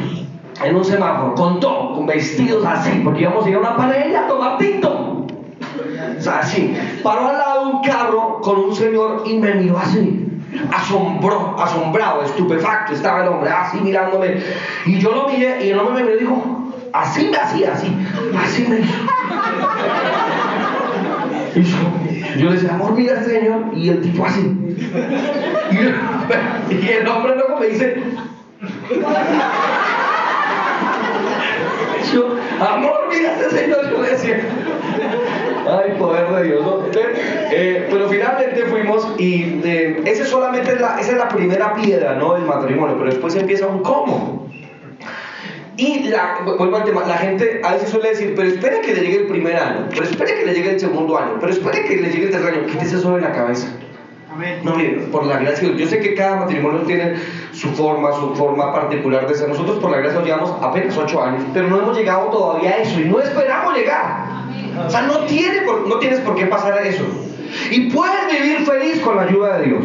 en 0.63 0.75
un 0.75 0.85
semáforo, 0.85 1.33
con 1.33 1.59
todo, 1.59 1.95
con 1.95 2.05
vestidos 2.05 2.63
así, 2.65 3.01
porque 3.03 3.21
íbamos 3.21 3.45
a 3.45 3.49
ir 3.49 3.55
a 3.55 3.59
una 3.59 3.75
pareja 3.75 4.25
a 4.25 4.27
tomar 4.27 4.57
tinto. 4.57 5.25
O 6.17 6.21
sea, 6.21 6.39
así. 6.39 6.75
Paró 7.01 7.29
al 7.29 7.37
lado 7.37 7.65
de 7.65 7.73
un 7.73 7.81
carro 7.81 8.41
con 8.41 8.59
un 8.59 8.75
señor 8.75 9.23
y 9.25 9.37
me 9.37 9.55
miró 9.55 9.77
así 9.77 10.30
asombró, 10.71 11.55
asombrado, 11.59 12.23
estupefacto, 12.23 12.93
estaba 12.93 13.23
el 13.23 13.29
hombre 13.29 13.49
así 13.51 13.79
mirándome. 13.79 14.37
Y 14.85 14.99
yo 14.99 15.11
lo 15.11 15.27
miré 15.29 15.65
y 15.65 15.69
el 15.69 15.79
hombre 15.79 16.03
me 16.03 16.15
dijo, 16.17 16.71
así 16.93 17.29
me 17.29 17.37
hacía, 17.37 17.73
así, 17.73 17.95
así 18.37 18.65
me 18.67 18.79
hizo. 18.79 18.93
Yo, 22.37 22.49
le 22.49 22.55
decía, 22.55 22.73
amor, 22.73 22.93
mira 22.93 23.19
este 23.19 23.39
señor, 23.39 23.65
y 23.75 23.89
el 23.89 24.01
tipo 24.01 24.25
así. 24.25 24.57
Y, 26.69 26.87
el 26.89 27.07
hombre 27.07 27.35
luego 27.35 27.59
me 27.59 27.67
dice, 27.67 28.01
yo, 32.13 32.35
amor, 32.65 33.07
mira 33.09 33.33
este 33.33 33.49
señor, 33.49 33.91
yo 33.91 34.01
le 34.01 34.09
decía, 34.11 34.39
Ay, 35.67 35.95
poder 35.97 36.27
de 36.29 36.43
Dios, 36.43 36.61
¿no? 36.63 36.79
Eh, 36.93 37.87
pero 37.89 38.09
finalmente 38.09 38.65
fuimos 38.65 39.07
y 39.17 39.61
eh, 39.63 40.01
ese 40.05 40.25
solamente 40.25 40.73
es 40.73 40.81
la, 40.81 40.99
esa 40.99 41.11
es 41.11 41.17
la 41.17 41.27
primera 41.27 41.73
piedra, 41.75 42.15
¿no? 42.15 42.33
Del 42.33 42.45
matrimonio, 42.45 42.95
pero 42.97 43.09
después 43.09 43.35
empieza 43.35 43.67
un 43.67 43.83
cómo. 43.83 44.49
Y 45.77 46.09
la, 46.09 46.41
vuelvo 46.57 46.77
al 46.77 46.83
tema, 46.83 47.03
la 47.07 47.17
gente 47.17 47.61
a 47.63 47.73
veces 47.73 47.89
suele 47.89 48.09
decir, 48.09 48.33
pero 48.35 48.47
espere 48.49 48.81
que 48.81 48.93
le 48.93 49.01
llegue 49.01 49.17
el 49.21 49.27
primer 49.27 49.55
año, 49.55 49.87
pero 49.89 50.03
espere 50.03 50.35
que 50.35 50.45
le 50.45 50.53
llegue 50.53 50.71
el 50.71 50.79
segundo 50.79 51.17
año, 51.17 51.37
pero 51.39 51.51
espere 51.51 51.85
que 51.85 51.95
le 51.95 52.09
llegue 52.09 52.25
el 52.25 52.31
tercer 52.31 52.53
año, 52.53 52.65
quítese 52.67 52.97
eso 52.97 53.15
de 53.15 53.21
la 53.21 53.31
cabeza. 53.31 53.67
No, 54.63 54.75
mire, 54.75 55.07
por 55.11 55.25
la 55.25 55.37
gracia, 55.37 55.69
yo 55.75 55.87
sé 55.87 55.99
que 55.99 56.15
cada 56.15 56.37
matrimonio 56.37 56.81
tiene 56.81 57.15
su 57.51 57.69
forma, 57.71 58.13
su 58.13 58.33
forma 58.35 58.73
particular 58.73 59.27
de 59.27 59.35
ser. 59.35 59.49
Nosotros 59.49 59.79
por 59.79 59.91
la 59.91 59.97
gracia 59.97 60.21
llevamos 60.21 60.55
apenas 60.61 60.97
ocho 60.97 61.21
años, 61.21 61.43
pero 61.53 61.67
no 61.67 61.79
hemos 61.79 61.97
llegado 61.97 62.29
todavía 62.29 62.71
a 62.71 62.77
eso 62.77 62.99
y 62.99 63.05
no 63.05 63.19
esperamos 63.19 63.75
llegar. 63.75 64.25
O 64.87 64.89
sea, 64.89 65.01
no, 65.03 65.19
tiene 65.25 65.61
no 65.87 65.99
tienes 65.99 66.19
por 66.21 66.35
qué 66.35 66.45
pasar 66.45 66.85
eso. 66.85 67.03
Y 67.69 67.91
puedes 67.91 68.27
vivir 68.31 68.65
feliz 68.65 69.01
con 69.01 69.17
la 69.17 69.23
ayuda 69.23 69.57
de 69.57 69.65
Dios. 69.65 69.83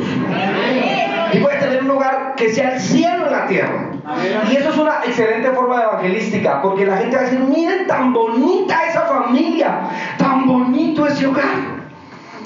Y 1.33 1.39
puedes 1.39 1.61
tener 1.61 1.83
un 1.83 1.89
lugar 1.89 2.35
que 2.37 2.53
sea 2.53 2.75
el 2.75 2.81
cielo 2.81 3.27
en 3.27 3.33
la 3.33 3.47
tierra. 3.47 3.91
Y 4.51 4.57
eso 4.57 4.71
es 4.71 4.77
una 4.77 5.01
excelente 5.05 5.51
forma 5.51 5.79
de 5.79 5.85
evangelística, 5.85 6.63
porque 6.63 6.87
la 6.87 6.99
gente 6.99 7.17
va 7.17 7.23
a 7.23 7.25
decir, 7.25 7.41
miren 7.41 7.87
tan 7.87 8.13
bonita 8.13 8.87
esa 8.89 9.03
familia, 9.03 9.81
tan 10.19 10.47
bonito 10.47 11.07
ese 11.07 11.27
hogar. 11.27 11.77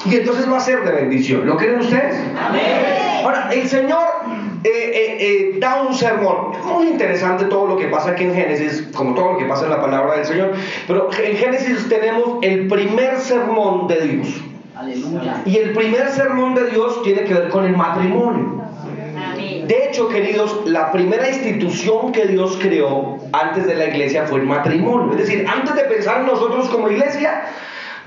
Y 0.06 0.16
entonces 0.16 0.50
va 0.50 0.56
a 0.56 0.60
ser 0.60 0.82
de 0.84 0.92
bendición. 0.92 1.46
¿Lo 1.46 1.56
creen 1.56 1.80
ustedes? 1.80 2.16
Ahora, 3.22 3.50
el 3.52 3.68
Señor 3.68 4.06
eh, 4.62 4.68
eh, 4.68 5.16
eh, 5.20 5.58
da 5.58 5.82
un 5.82 5.94
sermón. 5.94 6.52
Muy 6.66 6.88
interesante 6.88 7.46
todo 7.46 7.66
lo 7.66 7.76
que 7.76 7.86
pasa 7.86 8.10
aquí 8.10 8.24
en 8.24 8.34
Génesis, 8.34 8.88
como 8.94 9.14
todo 9.14 9.32
lo 9.32 9.38
que 9.38 9.46
pasa 9.46 9.64
en 9.64 9.70
la 9.70 9.80
palabra 9.80 10.16
del 10.16 10.26
Señor. 10.26 10.52
Pero 10.86 11.08
en 11.12 11.36
Génesis 11.36 11.88
tenemos 11.88 12.38
el 12.42 12.68
primer 12.68 13.18
sermón 13.18 13.88
de 13.88 14.00
Dios. 14.00 14.28
Aleluya. 14.76 15.42
Y 15.46 15.56
el 15.56 15.72
primer 15.72 16.08
sermón 16.08 16.54
de 16.54 16.70
Dios 16.70 17.02
tiene 17.02 17.24
que 17.24 17.34
ver 17.34 17.48
con 17.48 17.64
el 17.64 17.76
matrimonio. 17.76 18.60
De 19.66 19.88
hecho, 19.88 20.08
queridos, 20.08 20.62
la 20.66 20.90
primera 20.90 21.28
institución 21.28 22.12
que 22.12 22.26
Dios 22.26 22.58
creó 22.60 23.18
antes 23.32 23.66
de 23.66 23.74
la 23.74 23.86
iglesia 23.86 24.24
fue 24.26 24.40
el 24.40 24.46
matrimonio. 24.46 25.12
Es 25.12 25.18
decir, 25.18 25.46
antes 25.48 25.74
de 25.74 25.82
pensar 25.84 26.20
en 26.20 26.26
nosotros 26.26 26.68
como 26.68 26.90
iglesia, 26.90 27.44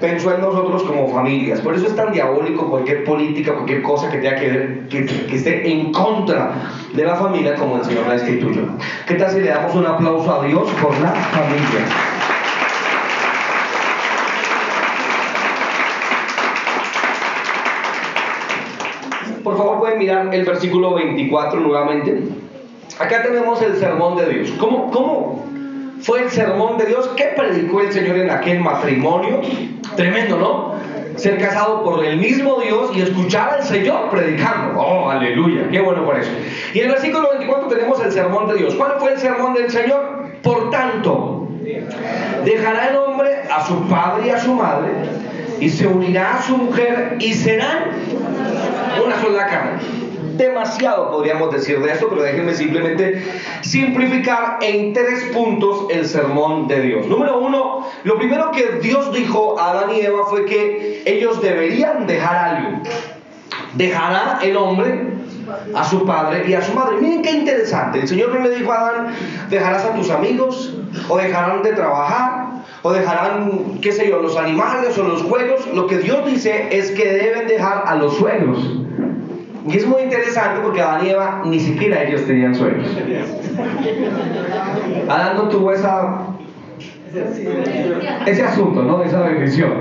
pensó 0.03 0.35
en 0.35 0.41
nosotros 0.41 0.83
como 0.83 1.07
familias. 1.07 1.61
Por 1.61 1.75
eso 1.75 1.87
es 1.87 1.95
tan 1.95 2.11
diabólico 2.11 2.69
cualquier 2.69 3.05
política, 3.05 3.53
cualquier 3.53 3.81
cosa 3.81 4.11
que 4.11 4.17
tenga 4.17 4.35
que 4.35 4.49
ver, 4.49 4.87
que, 4.89 5.33
esté 5.33 5.65
en 5.71 5.93
contra 5.93 6.55
de 6.93 7.05
la 7.05 7.15
familia 7.15 7.55
como 7.55 7.77
el 7.77 7.85
Señor 7.85 8.07
la 8.07 8.15
instituyó. 8.15 8.63
¿Qué 9.07 9.13
tal 9.13 9.31
si 9.31 9.39
le 9.39 9.47
damos 9.47 9.73
un 9.73 9.85
aplauso 9.85 10.41
a 10.41 10.45
Dios 10.45 10.69
por 10.81 10.91
la 10.99 11.07
familia? 11.07 11.85
Por 19.41 19.55
favor, 19.57 19.79
pueden 19.79 19.99
mirar 19.99 20.35
el 20.35 20.43
versículo 20.43 20.95
24 20.95 21.61
nuevamente. 21.61 22.27
Acá 22.99 23.23
tenemos 23.23 23.61
el 23.61 23.77
sermón 23.77 24.17
de 24.17 24.25
Dios. 24.27 24.51
¿Cómo, 24.59 24.91
cómo 24.91 25.52
fue 26.03 26.23
el 26.23 26.29
sermón 26.29 26.77
de 26.77 26.85
Dios? 26.85 27.09
¿Qué 27.15 27.33
predicó 27.35 27.81
el 27.81 27.91
Señor 27.91 28.17
en 28.17 28.29
aquel 28.29 28.59
matrimonio? 28.59 29.41
Tremendo, 29.95 30.37
¿no? 30.37 30.73
Ser 31.17 31.37
casado 31.37 31.83
por 31.83 32.03
el 32.03 32.17
mismo 32.17 32.59
Dios 32.59 32.91
y 32.95 33.01
escuchar 33.01 33.53
al 33.53 33.63
Señor 33.63 34.09
predicando. 34.09 34.79
Oh, 34.79 35.09
aleluya. 35.09 35.69
Qué 35.71 35.79
bueno 35.79 36.03
por 36.05 36.17
eso. 36.17 36.29
Y 36.73 36.79
en 36.79 36.85
el 36.85 36.91
versículo 36.91 37.29
24 37.31 37.67
tenemos 37.69 38.03
el 38.03 38.11
sermón 38.11 38.47
de 38.49 38.55
Dios. 38.55 38.75
¿Cuál 38.75 38.93
fue 38.99 39.13
el 39.13 39.19
sermón 39.19 39.53
del 39.53 39.69
Señor? 39.71 40.27
Por 40.41 40.71
tanto, 40.71 41.47
dejará 42.43 42.89
el 42.89 42.97
hombre 42.97 43.43
a 43.49 43.65
su 43.65 43.87
padre 43.87 44.27
y 44.27 44.29
a 44.31 44.39
su 44.39 44.53
madre 44.53 44.91
y 45.61 45.69
se 45.69 45.87
unirá 45.87 46.35
a 46.35 46.41
su 46.41 46.57
mujer 46.57 47.15
y 47.19 47.33
serán 47.33 47.91
una 49.05 49.21
sola 49.21 49.45
carne. 49.45 50.02
Demasiado 50.33 51.11
podríamos 51.11 51.51
decir 51.51 51.79
de 51.79 51.91
esto, 51.91 52.07
pero 52.09 52.23
déjenme 52.23 52.55
simplemente 52.55 53.23
simplificar 53.61 54.57
en 54.61 54.91
tres 54.91 55.25
puntos 55.31 55.85
el 55.91 56.07
sermón 56.07 56.67
de 56.67 56.81
Dios. 56.81 57.07
Número 57.07 57.39
uno, 57.39 57.87
lo 58.03 58.17
primero 58.17 58.49
que 58.51 58.79
Dios 58.81 59.13
dijo 59.13 59.59
a 59.59 59.71
Adán 59.71 59.91
y 59.95 60.01
Eva 60.01 60.25
fue 60.25 60.45
que 60.45 61.03
ellos 61.05 61.39
deberían 61.39 62.07
dejar 62.07 62.35
algo. 62.35 62.81
Dejará 63.75 64.39
el 64.41 64.57
hombre 64.57 65.13
a 65.75 65.83
su 65.83 66.03
padre 66.03 66.45
y 66.47 66.55
a 66.55 66.63
su 66.63 66.73
madre. 66.73 66.97
Miren 66.99 67.21
qué 67.21 67.31
interesante. 67.31 67.99
El 67.99 68.07
Señor 68.07 68.33
no 68.33 68.39
le 68.39 68.55
dijo 68.55 68.71
a 68.71 68.79
Adán, 68.79 69.15
dejarás 69.51 69.85
a 69.85 69.93
tus 69.93 70.09
amigos, 70.09 70.75
o 71.09 71.17
dejarán 71.17 71.61
de 71.61 71.73
trabajar, 71.73 72.63
o 72.81 72.91
dejarán, 72.91 73.79
qué 73.81 73.91
sé 73.91 74.09
yo, 74.09 74.19
los 74.19 74.35
animales 74.35 74.97
o 74.97 75.03
los 75.03 75.21
juegos. 75.21 75.67
Lo 75.75 75.85
que 75.85 75.99
Dios 75.99 76.25
dice 76.25 76.69
es 76.71 76.89
que 76.91 77.07
deben 77.07 77.47
dejar 77.47 77.83
a 77.85 77.95
los 77.95 78.17
suegros. 78.17 78.82
Y 79.67 79.77
es 79.77 79.87
muy 79.87 80.01
interesante 80.01 80.61
porque 80.61 80.81
Adán 80.81 81.05
y 81.05 81.09
Eva 81.09 81.41
ni 81.45 81.59
siquiera 81.59 82.03
ellos 82.03 82.25
tenían 82.25 82.53
suegros. 82.53 82.87
Adán 85.09 85.37
no 85.37 85.43
tuvo 85.49 85.71
esa, 85.71 86.27
ese 88.25 88.43
asunto, 88.43 88.83
¿no? 88.83 89.03
Esa 89.03 89.21
bendición. 89.21 89.71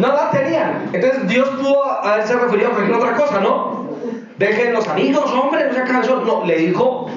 No 0.00 0.08
la 0.08 0.30
tenían. 0.30 0.90
Entonces 0.92 1.28
Dios 1.28 1.48
pudo 1.50 1.84
haberse 1.84 2.36
referido 2.36 2.68
a 2.68 2.72
cualquier 2.72 2.96
otra 2.96 3.14
cosa, 3.14 3.40
¿no? 3.40 3.84
Dejen 4.38 4.72
los 4.72 4.88
amigos, 4.88 5.30
hombre, 5.30 5.66
no 5.68 5.74
se 5.74 5.82
canción. 5.82 6.26
No, 6.26 6.44
le 6.44 6.56
dijo, 6.56 7.08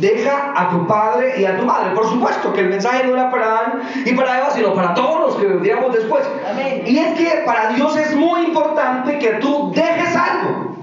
deja 0.00 0.52
a 0.56 0.70
tu 0.70 0.86
padre 0.86 1.34
y 1.40 1.44
a 1.44 1.56
tu 1.58 1.64
madre. 1.64 1.94
Por 1.94 2.08
supuesto 2.08 2.52
que 2.52 2.60
el 2.60 2.68
mensaje 2.68 3.04
no 3.06 3.14
era 3.14 3.30
para 3.30 3.46
Adán 3.46 3.72
y 4.04 4.12
para 4.12 4.38
Eva, 4.38 4.50
sino 4.50 4.74
para 4.74 4.94
todos 4.94 5.20
los 5.20 5.36
que 5.36 5.46
vendríamos 5.46 5.92
después. 5.94 6.24
Y 6.86 6.98
es 6.98 7.14
que 7.18 7.42
para 7.44 7.70
Dios 7.70 7.96
es 7.96 8.14
muy 8.14 8.42
importante 8.46 9.18
que 9.18 9.28
tú 9.34 9.72
dejes 9.74 10.14
algo. 10.16 10.76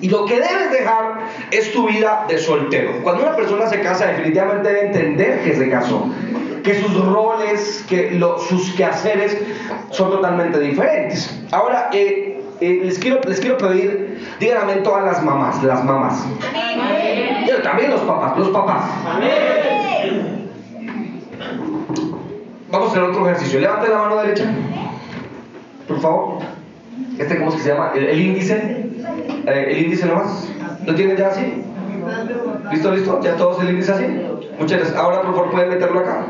Y 0.00 0.10
lo 0.10 0.26
que 0.26 0.34
debes 0.34 0.70
dejar 0.70 1.20
es 1.50 1.72
tu 1.72 1.86
vida 1.88 2.26
de 2.28 2.36
soltero. 2.38 2.92
Cuando 3.02 3.22
una 3.22 3.36
persona 3.36 3.66
se 3.68 3.80
casa, 3.80 4.06
definitivamente 4.08 4.68
debe 4.68 4.86
entender 4.88 5.42
que 5.42 5.54
se 5.56 5.70
casó. 5.70 6.06
Que 6.62 6.74
sus 6.82 6.94
roles, 7.06 7.84
que 7.88 8.10
lo- 8.12 8.38
sus 8.38 8.74
quehaceres 8.74 9.36
son 9.90 10.10
totalmente 10.10 10.58
diferentes. 10.58 11.42
Ahora, 11.52 11.88
eh, 11.92 12.42
eh, 12.60 12.80
les, 12.84 12.98
quiero, 12.98 13.20
les 13.26 13.40
quiero 13.40 13.56
pedir, 13.56 14.03
digan 14.40 14.62
amén 14.62 14.82
todas 14.82 15.04
las 15.04 15.22
mamás, 15.22 15.62
las 15.62 15.84
mamás. 15.84 16.26
Y 17.46 17.62
también 17.62 17.90
los 17.90 18.00
papás, 18.02 18.38
los 18.38 18.48
papás. 18.48 18.84
Vamos 22.70 22.88
a 22.88 22.90
hacer 22.90 23.02
otro 23.04 23.26
ejercicio. 23.28 23.60
Levanten 23.60 23.90
la 23.92 23.98
mano 23.98 24.16
derecha. 24.16 24.44
Por 25.86 26.00
favor. 26.00 26.38
Este, 27.18 27.38
¿cómo 27.38 27.50
es 27.50 27.56
que 27.56 27.62
se 27.62 27.68
llama? 27.68 27.92
El, 27.94 28.04
el 28.04 28.20
índice. 28.20 28.90
Eh, 29.46 29.66
el 29.70 29.78
índice 29.84 30.06
nomás. 30.06 30.48
¿Lo 30.84 30.94
tienen 30.94 31.16
ya 31.16 31.28
así? 31.28 31.62
¿Listo, 32.72 32.90
listo? 32.90 33.20
¿Ya 33.22 33.36
todos 33.36 33.62
el 33.62 33.70
índice 33.70 33.92
así? 33.92 34.04
Muchas 34.58 34.78
gracias. 34.78 34.98
Ahora, 34.98 35.22
por 35.22 35.34
favor, 35.34 35.50
pueden 35.50 35.68
meterlo 35.70 36.00
acá. 36.00 36.26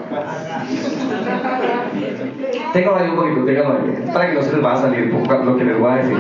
Téngalo 2.73 2.97
ahí 2.97 3.09
un 3.09 3.17
poquito, 3.17 3.45
téngalo 3.45 3.79
ahí. 3.79 4.11
Para 4.13 4.29
que 4.29 4.35
no 4.35 4.43
se 4.43 4.53
les 4.53 4.63
vaya 4.63 4.79
a 4.79 4.83
salir 4.83 5.13
poco 5.13 5.35
lo 5.45 5.57
que 5.57 5.65
les 5.65 5.79
voy 5.79 5.93
a 5.93 5.97
decir. 5.97 6.19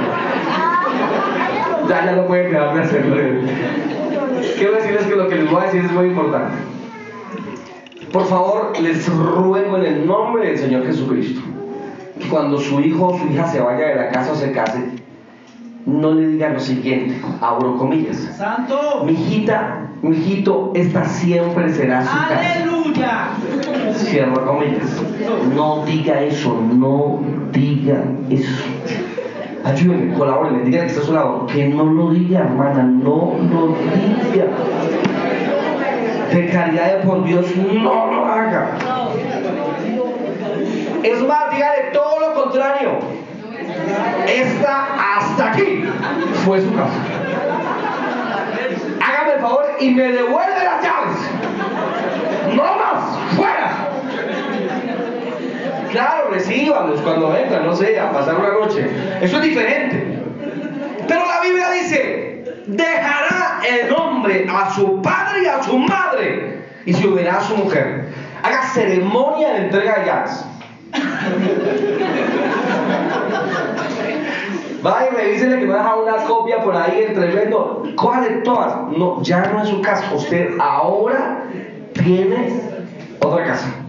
Ya, 1.88 2.04
ya 2.04 2.12
no 2.12 2.26
pueden 2.26 2.52
dejar 2.52 2.74
de 2.74 2.82
hacerlo. 2.82 3.16
Quiero 4.56 4.74
decirles 4.74 5.06
que 5.06 5.16
lo 5.16 5.28
que 5.28 5.36
les 5.36 5.50
voy 5.50 5.62
a 5.62 5.64
decir 5.66 5.84
es 5.84 5.92
muy 5.92 6.06
importante. 6.06 6.56
Por 8.12 8.26
favor, 8.26 8.72
les 8.80 9.08
ruego 9.08 9.76
en 9.78 9.84
el 9.84 10.06
nombre 10.06 10.46
del 10.46 10.58
Señor 10.58 10.86
Jesucristo 10.86 11.40
que 12.18 12.28
cuando 12.28 12.58
su 12.58 12.80
hijo 12.80 13.08
o 13.08 13.18
su 13.18 13.26
hija 13.26 13.46
se 13.48 13.60
vaya 13.60 13.88
de 13.88 13.94
la 13.96 14.10
casa 14.10 14.32
o 14.32 14.34
se 14.36 14.52
case, 14.52 14.78
no 15.86 16.12
le 16.12 16.28
digan 16.28 16.54
lo 16.54 16.60
siguiente, 16.60 17.20
abro 17.40 17.76
comillas. 17.76 18.16
Santo. 18.36 19.02
Mi 19.04 19.12
hijita, 19.12 19.88
mi 20.02 20.16
hijito, 20.16 20.72
esta 20.74 21.04
siempre 21.04 21.72
será 21.72 22.02
su 22.02 22.16
casa. 22.16 22.62
Aleluya. 22.62 23.28
Cierro 23.94 24.46
comillas. 24.46 25.02
No 25.54 25.84
diga 25.84 26.20
eso, 26.22 26.58
no 26.72 27.20
diga 27.52 28.04
eso. 28.30 28.64
Ayúdenme, 29.64 30.14
colaboren, 30.14 30.64
digan 30.64 30.82
que 30.82 30.92
está 30.92 31.00
a 31.00 31.04
su 31.04 31.12
lado. 31.14 31.46
Que 31.46 31.68
no 31.68 31.84
lo 31.84 32.10
diga, 32.10 32.40
hermana, 32.40 32.82
no 32.82 33.34
lo 33.50 33.74
diga. 34.30 34.46
De 36.32 36.50
caridad 36.50 36.98
de 36.98 37.06
por 37.06 37.24
Dios, 37.24 37.46
no 37.56 38.12
lo 38.12 38.26
haga. 38.26 38.76
Es 41.02 41.22
más, 41.22 41.50
dígale 41.50 41.82
todo 41.92 42.20
lo 42.20 42.34
contrario. 42.42 42.90
Esta 44.26 45.16
hasta 45.16 45.50
aquí 45.50 45.84
fue 46.44 46.60
su 46.60 46.74
casa. 46.74 46.92
Hágame 49.00 49.34
el 49.34 49.40
favor 49.40 49.64
y 49.80 49.90
me 49.90 50.12
devuelve 50.12 50.64
las 50.64 50.82
llaves. 50.82 51.18
No 52.54 52.62
más, 52.62 53.18
fuera. 53.36 53.90
Claro, 55.94 56.30
recíbalos 56.32 57.00
cuando 57.02 57.30
vengan, 57.30 57.64
no 57.64 57.76
sé, 57.76 58.00
a 58.00 58.10
pasar 58.10 58.34
una 58.34 58.48
noche. 58.48 58.84
Eso 59.20 59.36
es 59.36 59.42
diferente. 59.44 60.18
Pero 61.06 61.24
la 61.24 61.40
Biblia 61.40 61.70
dice, 61.70 62.44
dejará 62.66 63.60
el 63.64 63.92
hombre 63.92 64.44
a 64.52 64.74
su 64.74 65.00
padre 65.02 65.44
y 65.44 65.46
a 65.46 65.62
su 65.62 65.78
madre 65.78 66.64
y 66.84 66.92
se 66.92 67.06
unirá 67.06 67.36
a 67.36 67.42
su 67.42 67.56
mujer. 67.56 68.06
Haga 68.42 68.64
ceremonia 68.70 69.52
de 69.52 69.58
entrega 69.66 70.00
de 70.00 70.06
llaves. 70.06 70.44
Vaya 74.82 75.10
y 75.12 75.14
revísele 75.14 75.60
que 75.60 75.66
me 75.66 75.74
deja 75.74 75.94
una 75.94 76.16
copia 76.24 76.60
por 76.60 76.76
ahí 76.76 77.04
el 77.06 77.14
tremendo. 77.14 77.84
Cójale 77.94 78.30
todas. 78.42 78.90
No, 78.98 79.22
ya 79.22 79.46
no 79.52 79.62
es 79.62 79.68
su 79.68 79.80
casa. 79.80 80.12
Usted 80.12 80.58
ahora 80.58 81.44
tiene 81.92 82.60
otra 83.20 83.44
casa. 83.44 83.83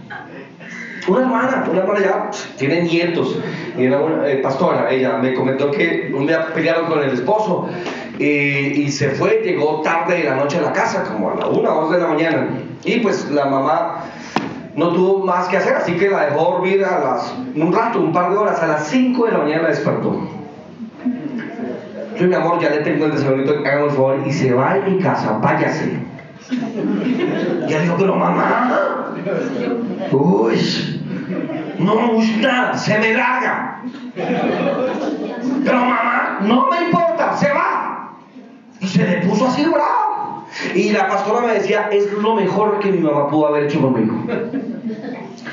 Una 1.08 1.20
hermana, 1.20 1.64
una 1.70 1.80
hermana 1.80 2.00
ya 2.00 2.30
pff, 2.30 2.56
tiene 2.56 2.82
nietos. 2.82 3.38
Y 3.76 3.84
era 3.84 4.00
una 4.00 4.28
eh, 4.28 4.36
pastora, 4.38 4.90
ella 4.90 5.18
me 5.18 5.34
comentó 5.34 5.70
que 5.70 6.12
un 6.14 6.26
día 6.26 6.46
pelearon 6.52 6.86
con 6.86 7.02
el 7.02 7.10
esposo 7.10 7.68
eh, 8.18 8.72
y 8.74 8.90
se 8.90 9.10
fue, 9.10 9.42
llegó 9.44 9.82
tarde 9.82 10.18
de 10.18 10.24
la 10.24 10.36
noche 10.36 10.58
a 10.58 10.62
la 10.62 10.72
casa, 10.72 11.04
como 11.04 11.30
a 11.30 11.34
la 11.36 11.46
una 11.46 11.72
o 11.72 11.82
dos 11.82 11.92
de 11.92 11.98
la 11.98 12.08
mañana. 12.08 12.48
Y 12.84 13.00
pues 13.00 13.30
la 13.30 13.46
mamá 13.46 14.04
no 14.74 14.92
tuvo 14.92 15.24
más 15.24 15.48
que 15.48 15.56
hacer, 15.56 15.74
así 15.74 15.96
que 15.96 16.10
la 16.10 16.26
dejó 16.26 16.52
dormir 16.52 16.84
a 16.84 16.98
las, 17.00 17.34
un 17.54 17.72
rato, 17.72 18.00
un 18.00 18.12
par 18.12 18.30
de 18.30 18.36
horas, 18.36 18.62
a 18.62 18.66
las 18.66 18.86
5 18.88 19.26
de 19.26 19.32
la 19.32 19.38
mañana 19.38 19.68
despertó. 19.68 20.28
Yo, 22.18 22.26
mi 22.26 22.34
amor, 22.34 22.60
ya 22.60 22.70
le 22.70 22.78
tengo 22.78 23.06
el 23.06 23.12
desayunito, 23.12 23.58
hágame 23.58 23.84
el 23.84 23.90
favor, 23.90 24.18
y 24.26 24.32
se 24.32 24.52
va 24.54 24.74
de 24.74 24.90
mi 24.90 24.98
casa, 24.98 25.38
váyase. 25.42 25.98
Y 26.50 27.64
ella 27.68 27.80
dijo, 27.80 27.96
pero 27.98 28.16
mamá, 28.16 29.14
uy, 30.12 30.95
no 31.78 31.94
me 31.94 32.12
gusta, 32.12 32.76
se 32.76 32.98
me 32.98 33.14
larga. 33.14 33.82
Pero 34.14 35.78
mamá, 35.78 36.38
no 36.42 36.68
me 36.70 36.84
importa, 36.84 37.36
se 37.36 37.52
va. 37.52 38.12
Y 38.80 38.86
se 38.86 39.04
le 39.06 39.26
puso 39.26 39.46
así 39.46 39.64
bravo. 39.64 40.44
Y 40.74 40.90
la 40.90 41.08
pastora 41.08 41.46
me 41.46 41.54
decía, 41.54 41.88
es 41.90 42.12
lo 42.12 42.34
mejor 42.34 42.78
que 42.78 42.92
mi 42.92 42.98
mamá 42.98 43.28
pudo 43.28 43.48
haber 43.48 43.64
hecho 43.64 43.80
conmigo. 43.80 44.14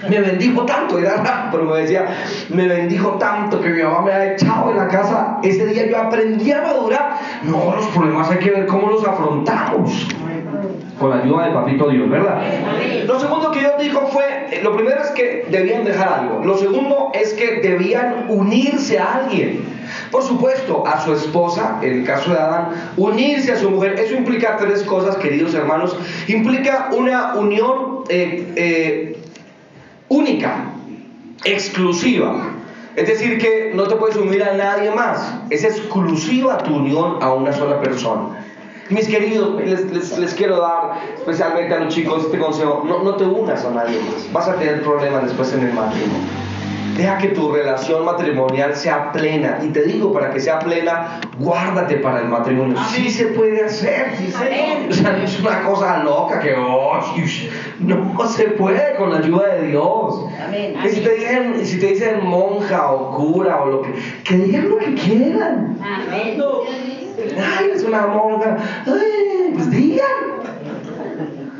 Me 0.10 0.20
bendijo 0.20 0.66
tanto, 0.66 1.00
era 1.00 1.16
raro, 1.18 1.50
pero 1.52 1.64
me 1.64 1.80
decía, 1.80 2.06
me 2.50 2.68
bendijo 2.68 3.12
tanto 3.12 3.62
que 3.62 3.70
mi 3.70 3.82
mamá 3.82 4.02
me 4.02 4.12
ha 4.12 4.34
echado 4.34 4.72
en 4.72 4.78
la 4.78 4.88
casa. 4.88 5.40
Ese 5.44 5.66
día 5.66 5.88
yo 5.88 5.98
aprendí 5.98 6.52
a 6.52 6.62
madurar. 6.62 7.20
No, 7.44 7.74
los 7.76 7.86
problemas 7.88 8.30
hay 8.30 8.40
que 8.40 8.52
ver 8.52 8.66
cómo 8.66 8.90
los 8.90 9.08
afrontamos. 9.08 10.08
Con 11.00 11.10
la 11.10 11.18
ayuda 11.18 11.48
de 11.48 11.54
Papito 11.54 11.90
Dios, 11.90 12.10
¿verdad? 12.10 12.42
Lo 13.06 13.20
segundo 13.20 13.52
que 13.52 13.60
Dios 13.60 13.74
dijo 13.80 14.08
fue, 14.08 14.24
lo 14.62 14.76
primero 14.76 15.02
es 15.02 15.10
que 15.12 15.46
debían 15.50 15.86
dejar 15.86 16.20
algo. 16.20 16.44
Lo 16.44 16.58
segundo 16.58 17.12
es 17.14 17.34
que 17.34 17.62
debían 17.62 18.26
unirse 18.30 19.00
a 19.00 19.16
alguien. 19.16 19.62
Por 20.12 20.24
supuesto, 20.24 20.86
a 20.86 21.02
su 21.02 21.14
esposa, 21.14 21.80
en 21.82 22.00
el 22.00 22.06
caso 22.06 22.32
de 22.32 22.40
Adán, 22.40 22.70
unirse 22.98 23.52
a 23.52 23.58
su 23.58 23.70
mujer. 23.70 24.00
Eso 24.00 24.16
implica 24.16 24.58
tres 24.58 24.84
cosas, 24.84 25.16
queridos 25.18 25.54
hermanos. 25.54 25.98
Implica 26.28 26.90
una 26.92 27.36
unión 27.36 28.04
eh, 28.10 28.54
eh, 28.56 29.18
única, 30.10 30.72
exclusiva. 31.44 32.54
Es 32.96 33.08
decir, 33.08 33.40
que 33.40 33.72
no 33.74 33.88
te 33.88 33.96
puedes 33.96 34.16
unir 34.16 34.44
a 34.44 34.54
nadie 34.54 34.92
más. 34.92 35.34
Es 35.50 35.64
exclusiva 35.64 36.60
tu 36.60 36.76
unión 36.76 37.18
a 37.22 37.34
una 37.34 37.52
sola 37.52 37.82
persona. 37.82 38.46
Mis 38.94 39.08
queridos, 39.08 39.60
les, 39.66 40.18
les, 40.20 40.34
quiero 40.36 40.60
dar, 40.62 41.02
especialmente 41.16 41.74
a 41.74 41.80
los 41.80 41.94
chicos, 41.94 42.26
este 42.26 42.38
consejo. 42.38 42.84
No, 42.86 43.02
no 43.02 43.16
te 43.16 43.26
unas 43.26 43.66
a 43.66 43.72
nadie 43.72 44.00
más. 44.02 44.32
Vas 44.32 44.48
a 44.48 44.56
tener 44.56 44.84
problemas 44.84 45.24
después 45.24 45.52
en 45.54 45.62
el 45.62 45.74
matrimonio. 45.74 46.28
Deja 46.96 47.18
que 47.18 47.30
tu 47.30 47.52
relación 47.52 48.06
matrimonial 48.06 48.76
sea 48.76 49.12
plena. 49.12 49.58
Y 49.64 49.70
te 49.70 49.82
digo, 49.84 50.14
para 50.14 50.30
que 50.30 50.40
sea 50.40 50.60
plena, 50.60 51.22
guárdate 51.40 51.96
para 51.96 52.20
el 52.20 52.28
matrimonio. 52.28 52.78
Sí 52.92 53.10
se 53.10 53.28
puede 53.28 53.66
hacer. 53.66 54.14
O 54.90 54.94
sea, 54.94 55.14
no 55.14 55.24
es 55.24 55.40
una 55.40 55.64
cosa 55.64 56.04
loca 56.04 56.40
que, 56.40 56.54
oh, 56.54 57.00
no 57.80 58.28
se 58.28 58.44
puede 58.50 58.96
con 58.96 59.12
la 59.12 59.18
ayuda 59.18 59.56
de 59.56 59.68
Dios. 59.70 60.26
Y 60.86 60.90
si 60.90 61.02
te, 61.02 61.16
dicen, 61.16 61.66
si 61.66 61.80
te 61.80 61.88
dicen 61.88 62.24
monja 62.24 62.92
o 62.92 63.18
cura 63.18 63.64
o 63.64 63.66
lo 63.70 63.82
que, 63.82 63.94
que 64.24 64.36
digan 64.36 64.70
lo 64.70 64.78
que 64.78 64.94
quieran. 64.94 65.80
Amén. 65.82 66.38
Ay, 67.38 67.72
es 67.74 67.84
una 67.84 68.08
monja. 68.08 68.58
Ay, 68.86 69.54
pues 69.54 69.70
digan. 69.72 70.08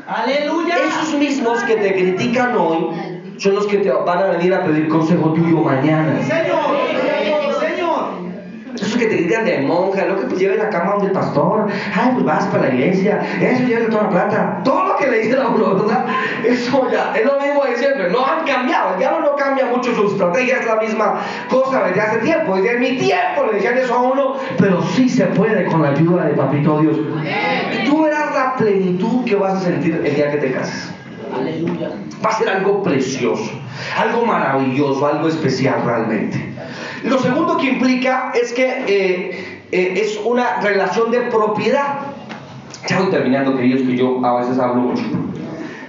Aleluya. 0.06 0.76
Esos 0.88 1.14
mismos 1.14 1.62
que 1.64 1.76
te 1.76 1.94
critican 1.94 2.56
hoy 2.56 2.88
son 3.38 3.54
los 3.54 3.66
que 3.66 3.78
te 3.78 3.90
van 3.90 4.18
a 4.18 4.26
venir 4.26 4.54
a 4.54 4.64
pedir 4.64 4.88
consejo 4.88 5.32
tuyo 5.32 5.58
mañana. 5.58 6.20
Señor, 6.22 7.60
Señor. 7.60 8.24
Esos 8.74 8.96
que 8.96 9.06
te 9.06 9.14
digan 9.14 9.44
de 9.44 9.60
monja, 9.60 10.04
lo 10.06 10.20
que 10.20 10.26
pues 10.26 10.40
lleve 10.40 10.56
la 10.56 10.68
cama 10.68 10.92
donde 10.92 11.06
el 11.06 11.12
pastor, 11.12 11.68
ay, 11.94 12.10
pues 12.14 12.24
vas 12.24 12.44
para 12.46 12.68
la 12.68 12.74
iglesia, 12.74 13.20
eso 13.40 13.64
lleva 13.64 13.86
toda 13.88 14.02
la 14.04 14.10
plata, 14.10 14.60
todo 14.64 14.83
que 15.04 15.10
le 15.10 15.18
dicen 15.20 15.40
a 15.40 15.48
uno, 15.48 15.74
¿verdad? 15.74 16.06
Eso 16.44 16.90
ya, 16.90 17.12
es 17.14 17.24
lo 17.24 17.40
mismo 17.40 17.64
de 17.64 17.76
siempre, 17.76 18.10
no 18.10 18.24
han 18.24 18.44
cambiado, 18.44 18.92
el 18.92 18.98
diablo 18.98 19.20
no 19.20 19.36
cambia 19.36 19.66
mucho 19.66 19.94
su 19.94 20.08
estrategia, 20.08 20.58
es 20.58 20.66
la 20.66 20.76
misma 20.76 21.20
cosa 21.48 21.84
desde 21.84 22.00
hace 22.00 22.18
tiempo, 22.18 22.56
desde 22.56 22.78
mi 22.78 22.96
tiempo 22.96 23.46
le 23.46 23.54
decían 23.54 23.78
eso 23.78 23.94
a 23.94 24.02
uno, 24.02 24.36
pero 24.58 24.82
sí 24.82 25.08
se 25.08 25.26
puede 25.26 25.66
con 25.66 25.82
la 25.82 25.90
ayuda 25.90 26.24
de 26.24 26.34
Papito 26.34 26.80
Dios. 26.80 26.96
Y 27.72 27.88
tú 27.88 28.02
verás 28.02 28.34
la 28.34 28.56
plenitud 28.56 29.24
que 29.24 29.34
vas 29.36 29.54
a 29.54 29.60
sentir 29.60 30.00
el 30.04 30.14
día 30.14 30.30
que 30.30 30.38
te 30.38 30.52
cases. 30.52 30.92
Aleluya. 31.34 31.90
Va 32.24 32.30
a 32.30 32.38
ser 32.38 32.48
algo 32.48 32.82
precioso, 32.82 33.50
algo 33.98 34.24
maravilloso, 34.24 35.06
algo 35.06 35.28
especial 35.28 35.82
realmente. 35.84 36.54
Lo 37.02 37.18
segundo 37.18 37.56
que 37.58 37.66
implica 37.66 38.32
es 38.34 38.52
que 38.52 38.84
eh, 38.86 39.60
eh, 39.72 39.94
es 39.96 40.18
una 40.24 40.60
relación 40.60 41.10
de 41.10 41.22
propiedad. 41.22 42.13
Ya 42.88 43.00
voy 43.00 43.10
terminando, 43.10 43.56
queridos, 43.56 43.82
que 43.82 43.96
yo 43.96 44.24
a 44.24 44.40
veces 44.40 44.58
hablo 44.58 44.82
mucho. 44.82 45.02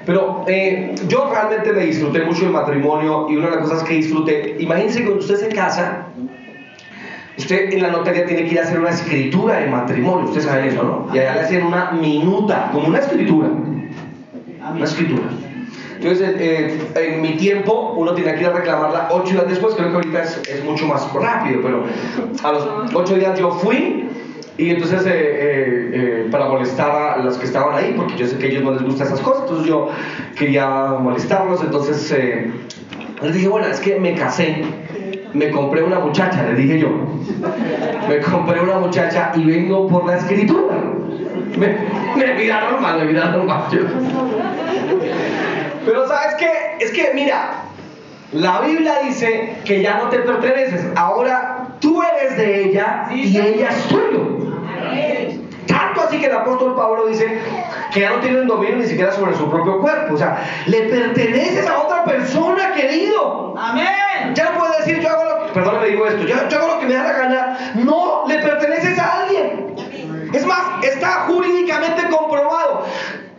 Pero 0.05 0.45
eh, 0.47 0.95
yo 1.07 1.29
realmente 1.31 1.73
me 1.73 1.85
disfruté 1.85 2.23
mucho 2.23 2.45
el 2.45 2.51
matrimonio 2.51 3.27
y 3.29 3.37
una 3.37 3.49
de 3.49 3.55
las 3.55 3.69
cosas 3.69 3.83
que 3.83 3.95
disfruté, 3.95 4.55
imagínense 4.59 5.03
cuando 5.03 5.19
usted 5.19 5.35
se 5.35 5.49
casa, 5.49 6.05
usted 7.37 7.73
en 7.73 7.81
la 7.81 7.89
notaría 7.89 8.25
tiene 8.25 8.45
que 8.45 8.51
ir 8.53 8.59
a 8.59 8.63
hacer 8.63 8.79
una 8.79 8.91
escritura 8.91 9.57
de 9.57 9.67
matrimonio, 9.67 10.25
ustedes 10.25 10.45
saben 10.45 10.65
eso, 10.65 10.83
¿no? 10.83 11.07
Y 11.13 11.19
allá 11.19 11.35
le 11.35 11.39
hacen 11.41 11.65
una 11.65 11.91
minuta, 11.91 12.69
como 12.71 12.87
una 12.87 12.99
escritura. 12.99 13.49
Una 13.49 14.83
escritura. 14.83 15.23
Entonces, 15.95 16.35
eh, 16.37 16.79
en 16.95 17.21
mi 17.21 17.35
tiempo, 17.37 17.93
uno 17.97 18.13
tenía 18.13 18.35
que 18.35 18.41
ir 18.41 18.47
a 18.47 18.53
reclamarla 18.53 19.07
ocho 19.11 19.31
días 19.31 19.47
después. 19.47 19.73
Creo 19.75 19.89
que 19.89 19.95
ahorita 19.95 20.23
es, 20.23 20.41
es 20.47 20.63
mucho 20.63 20.85
más 20.85 21.11
rápido, 21.13 21.61
pero 21.63 21.83
a 22.43 22.51
los 22.51 22.93
ocho 22.93 23.15
días 23.15 23.39
yo 23.39 23.49
fui 23.49 24.07
y 24.57 24.69
entonces, 24.69 25.05
eh, 25.05 25.11
eh, 25.11 26.27
para 26.31 26.47
molestar 26.47 26.89
a 26.89 27.17
los 27.17 27.37
que 27.37 27.45
estaban 27.45 27.75
ahí, 27.75 27.93
porque 27.95 28.15
yo 28.15 28.25
sé 28.25 28.37
que 28.37 28.45
a 28.45 28.49
ellos 28.49 28.63
no 28.63 28.71
les 28.71 28.83
gustan 28.83 29.07
esas 29.07 29.19
cosas, 29.19 29.43
entonces 29.43 29.67
yo 29.67 29.89
quería 30.37 30.67
molestarlos. 30.99 31.61
Entonces, 31.61 32.15
les 33.21 33.33
dije, 33.33 33.47
bueno, 33.49 33.67
es 33.67 33.79
que 33.79 33.99
me 33.99 34.15
casé. 34.15 34.63
Me 35.33 35.51
compré 35.51 35.83
una 35.83 35.99
muchacha, 35.99 36.43
le 36.43 36.55
dije 36.55 36.79
yo. 36.79 36.89
Me 38.07 38.19
compré 38.19 38.61
una 38.61 38.77
muchacha 38.77 39.33
y 39.35 39.43
vengo 39.43 39.89
por 39.89 40.05
la 40.05 40.17
escritura. 40.17 40.77
Me, 41.57 41.77
me 42.15 42.33
miraron 42.35 42.81
mal, 42.81 42.99
me 42.99 43.05
miraron 43.05 43.45
mal. 43.45 43.63
Pero 45.85 46.07
sabes 46.07 46.35
qué, 46.35 46.49
es 46.79 46.91
que 46.91 47.11
mira, 47.13 47.63
la 48.31 48.61
Biblia 48.61 48.99
dice 49.03 49.57
que 49.65 49.81
ya 49.81 49.97
no 49.97 50.09
te 50.09 50.19
perteneces, 50.19 50.85
ahora 50.95 51.67
tú 51.79 52.01
eres 52.01 52.37
de 52.37 52.65
ella 52.65 53.07
y 53.11 53.37
ella 53.37 53.69
es 53.69 53.87
tuyo. 53.87 54.44
Tanto 55.67 56.01
así 56.01 56.19
que 56.19 56.27
el 56.27 56.35
apóstol 56.35 56.75
Pablo 56.75 57.07
dice 57.07 57.39
que 57.91 57.99
ya 58.01 58.11
no 58.11 58.19
tiene 58.19 58.41
un 58.41 58.47
dominio 58.47 58.77
ni 58.77 58.85
siquiera 58.85 59.11
sobre 59.11 59.35
su 59.35 59.49
propio 59.49 59.79
cuerpo. 59.79 60.15
O 60.15 60.17
sea, 60.17 60.43
le 60.67 60.81
perteneces 60.83 61.67
a 61.67 61.79
otra 61.79 62.03
persona, 62.03 62.73
querido. 62.73 63.55
Amén. 63.57 64.33
Ya 64.33 64.51
no 64.51 64.59
puede 64.59 64.77
decir 64.77 64.99
yo 64.99 65.09
hago 65.09 65.23
lo 65.23 65.45
que, 65.45 65.53
perdón, 65.53 65.81
me 65.81 65.87
digo 65.87 66.05
esto, 66.05 66.23
yo, 66.23 66.35
yo 66.49 66.57
hago 66.57 66.75
lo 66.75 66.79
que 66.79 66.85
me 66.85 66.93
da 66.93 67.03
la 67.03 67.13
gana. 67.13 67.57
No, 67.75 68.25
le 68.27 68.37
perteneces 68.39 68.99
a 68.99 69.23
alguien. 69.23 69.75
Es 70.33 70.45
más, 70.45 70.83
está 70.83 71.25
jurídicamente 71.27 72.03
comprobado. 72.09 72.85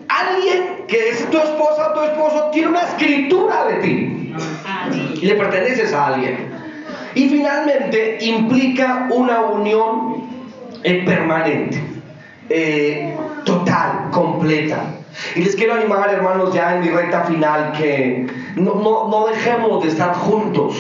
Alguien 0.08 0.84
que 0.88 1.10
es 1.10 1.30
tu 1.30 1.36
esposa 1.36 1.90
o 1.90 1.94
tu 1.94 2.00
esposo 2.02 2.50
tiene 2.52 2.68
una 2.68 2.82
escritura 2.82 3.66
de 3.66 3.74
ti. 3.74 4.34
Y 5.20 5.26
le 5.26 5.34
perteneces 5.34 5.92
a 5.92 6.06
alguien. 6.06 6.50
Y 7.14 7.28
finalmente 7.28 8.18
implica 8.20 9.08
una 9.10 9.40
unión 9.40 10.26
permanente, 10.82 11.82
eh, 12.48 13.16
total, 13.44 14.10
completa. 14.12 14.82
Y 15.34 15.42
les 15.42 15.56
quiero 15.56 15.74
animar, 15.74 16.10
hermanos, 16.10 16.52
ya 16.54 16.76
en 16.76 16.82
mi 16.82 16.88
recta 16.90 17.22
final, 17.22 17.72
que 17.72 18.26
no, 18.56 18.74
no, 18.74 19.26
dejemos 19.26 19.82
de 19.82 19.90
estar 19.90 20.14
juntos. 20.14 20.76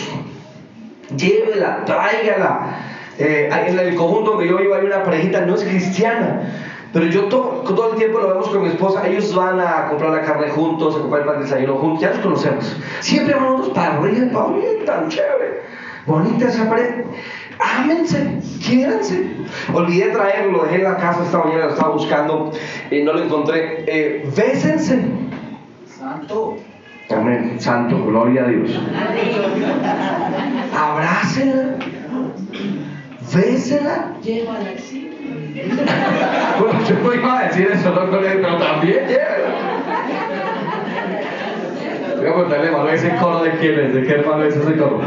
Llévela, 1.16 1.84
tráigala. 1.84 2.80
Eh, 3.18 3.48
en 3.50 3.78
el 3.78 3.94
conjunto 3.94 4.32
donde 4.32 4.48
yo 4.48 4.58
vivo 4.58 4.74
hay 4.74 4.84
una 4.84 5.02
parejita, 5.02 5.40
no 5.40 5.54
es 5.54 5.64
cristiana, 5.64 6.52
pero 6.92 7.06
yo 7.06 7.24
todo, 7.24 7.62
todo, 7.62 7.92
el 7.92 7.96
tiempo 7.96 8.18
lo 8.18 8.28
vemos 8.28 8.48
con 8.48 8.62
mi 8.62 8.68
esposa. 8.68 9.06
Ellos 9.06 9.34
van 9.34 9.58
a 9.58 9.88
comprar 9.88 10.10
la 10.10 10.22
carne 10.22 10.50
juntos, 10.50 10.96
a 10.96 10.98
comprar 11.00 11.22
el 11.22 11.26
pan 11.26 11.38
de 11.38 11.44
desayuno 11.44 11.76
juntos. 11.76 12.02
Ya 12.02 12.10
los 12.10 12.18
conocemos. 12.18 12.76
Siempre 13.00 13.34
vamos 13.34 13.70
para 13.70 13.96
arriba, 13.96 14.26
para 14.32 14.54
arriba, 14.54 14.84
tan 14.84 15.08
chévere. 15.08 15.62
Bonita 16.06 16.46
esa 16.46 16.68
pared. 16.68 17.04
Ámense, 17.58 18.38
quiéranse. 18.66 19.26
Olvidé 19.72 20.08
traerlo, 20.08 20.58
lo 20.58 20.64
dejé 20.64 20.76
en 20.76 20.84
la 20.84 20.96
casa 20.96 21.24
esta 21.24 21.38
mañana, 21.38 21.66
lo 21.66 21.70
estaba 21.70 21.92
buscando 21.92 22.52
y 22.90 23.02
no 23.02 23.12
lo 23.12 23.22
encontré. 23.22 23.84
Eh, 23.86 24.28
bésense. 24.36 25.00
Santo. 25.86 26.56
Amén, 27.10 27.56
santo, 27.58 28.04
gloria 28.04 28.44
a 28.44 28.48
Dios. 28.48 28.80
Abrácenla. 30.76 31.76
Bésela. 33.34 34.12
Llévala. 34.22 34.70
Bueno, 36.58 36.78
yo 36.88 36.94
no 37.02 37.14
iba 37.14 37.38
a 37.38 37.42
decir 37.44 37.68
eso, 37.72 37.90
no 37.90 38.10
con 38.10 38.24
él, 38.24 38.40
pero 38.42 38.58
también 38.58 39.06
llévela. 39.06 39.56
Voy 42.16 42.26
a 42.26 42.32
preguntarle, 42.32 42.66
hermano, 42.66 42.88
ese 42.88 43.14
coro 43.16 43.42
de 43.42 43.50
quién 43.52 43.78
es, 43.78 43.94
de 43.94 44.02
qué 44.02 44.12
hermano 44.14 44.44
es 44.44 44.56
ese 44.56 44.76
coro. 44.76 45.00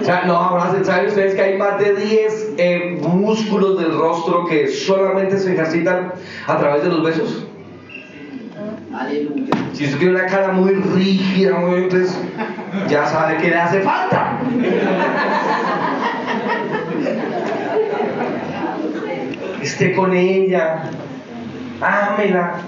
O 0.00 0.04
sea, 0.04 0.24
no, 0.24 0.36
ahora 0.36 0.72
saben 0.84 1.06
ustedes 1.06 1.34
que 1.34 1.42
hay 1.42 1.58
más 1.58 1.78
de 1.78 1.94
10 1.94 2.54
eh, 2.58 3.00
músculos 3.02 3.78
del 3.78 3.92
rostro 3.96 4.46
que 4.46 4.68
solamente 4.68 5.38
se 5.38 5.52
ejercitan 5.52 6.12
a 6.46 6.58
través 6.58 6.82
de 6.82 6.88
los 6.88 7.02
besos. 7.02 7.46
Aleluya. 8.92 9.52
Si 9.72 9.84
usted 9.84 9.98
tiene 9.98 10.14
una 10.16 10.26
cara 10.26 10.52
muy 10.52 10.74
rígida, 10.74 11.58
muy 11.58 11.84
entonces 11.84 12.18
ya 12.88 13.06
sabe 13.06 13.38
que 13.38 13.48
le 13.48 13.56
hace 13.56 13.80
falta. 13.80 14.38
Esté 19.62 19.94
con 19.94 20.12
ella, 20.12 20.90
ámela, 21.80 22.60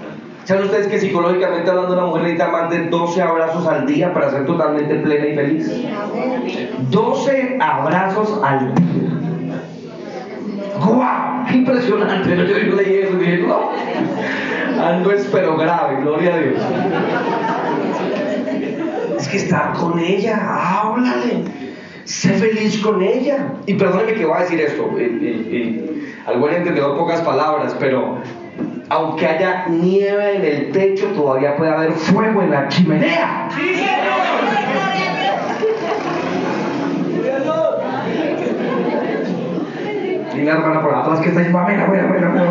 ¿Saben 0.45 0.65
ustedes 0.65 0.87
que 0.87 0.99
psicológicamente 0.99 1.71
hablando 1.71 1.93
una 1.93 2.05
mujer 2.05 2.21
necesita 2.21 2.49
más 2.49 2.69
de 2.69 2.85
12 2.85 3.19
abrazos 3.19 3.65
al 3.67 3.87
día 3.87 4.13
para 4.13 4.29
ser 4.29 4.45
totalmente 4.45 4.93
plena 4.95 5.25
y 5.25 5.35
feliz? 5.35 5.71
12 6.91 7.57
abrazos 7.59 8.39
al 8.43 8.75
día. 8.75 8.85
¡Guau! 10.85 11.47
Impresionante. 11.51 12.37
Yo, 12.37 12.43
yo 12.43 12.75
leí 12.75 12.95
eso 12.97 13.13
y 13.13 13.17
dije, 13.17 13.37
no. 13.39 13.71
Algo 14.83 15.11
es 15.11 15.27
pero 15.31 15.57
grave, 15.57 16.01
gloria 16.01 16.35
a 16.35 16.37
Dios. 16.37 16.61
Es 19.17 19.27
que 19.27 19.37
estar 19.37 19.73
con 19.73 19.97
ella, 19.97 20.37
háblale. 20.37 21.43
Sé 22.03 22.29
feliz 22.33 22.77
con 22.83 23.01
ella. 23.01 23.47
Y 23.65 23.73
perdóneme 23.73 24.13
que 24.13 24.25
voy 24.25 24.37
a 24.37 24.41
decir 24.41 24.61
esto. 24.61 24.91
Y, 24.95 25.01
y, 25.01 25.27
y, 25.27 26.13
al 26.27 26.39
buen 26.39 26.53
entendedor 26.53 26.97
pocas 26.97 27.21
palabras, 27.21 27.75
pero 27.79 28.19
aunque 28.89 29.25
haya 29.25 29.65
nieve 29.67 30.35
en 30.35 30.45
el 30.45 30.71
techo, 30.71 31.07
todavía 31.07 31.55
puede 31.57 31.71
haber 31.71 31.91
fuego 31.93 32.41
en 32.41 32.51
la 32.51 32.67
chimenea. 32.67 33.49
Y 40.33 40.37
mi 40.37 40.47
hermana 40.47 40.81
por 40.81 40.93
atrás 40.93 41.19
que 41.21 41.29
está 41.29 41.39
diciendo, 41.39 41.59
amén, 41.59 41.79
amén, 41.79 42.05
amén, 42.05 42.23
amén. 42.23 42.43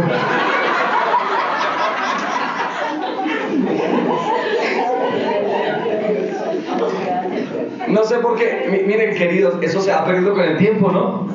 No 7.88 8.02
sé 8.02 8.16
por 8.18 8.36
qué, 8.36 8.84
miren 8.86 9.14
queridos, 9.14 9.54
eso 9.62 9.80
se 9.80 9.92
va 9.92 10.04
perdiendo 10.04 10.34
con 10.34 10.42
el 10.42 10.56
tiempo, 10.56 10.90
¿no? 10.90 11.28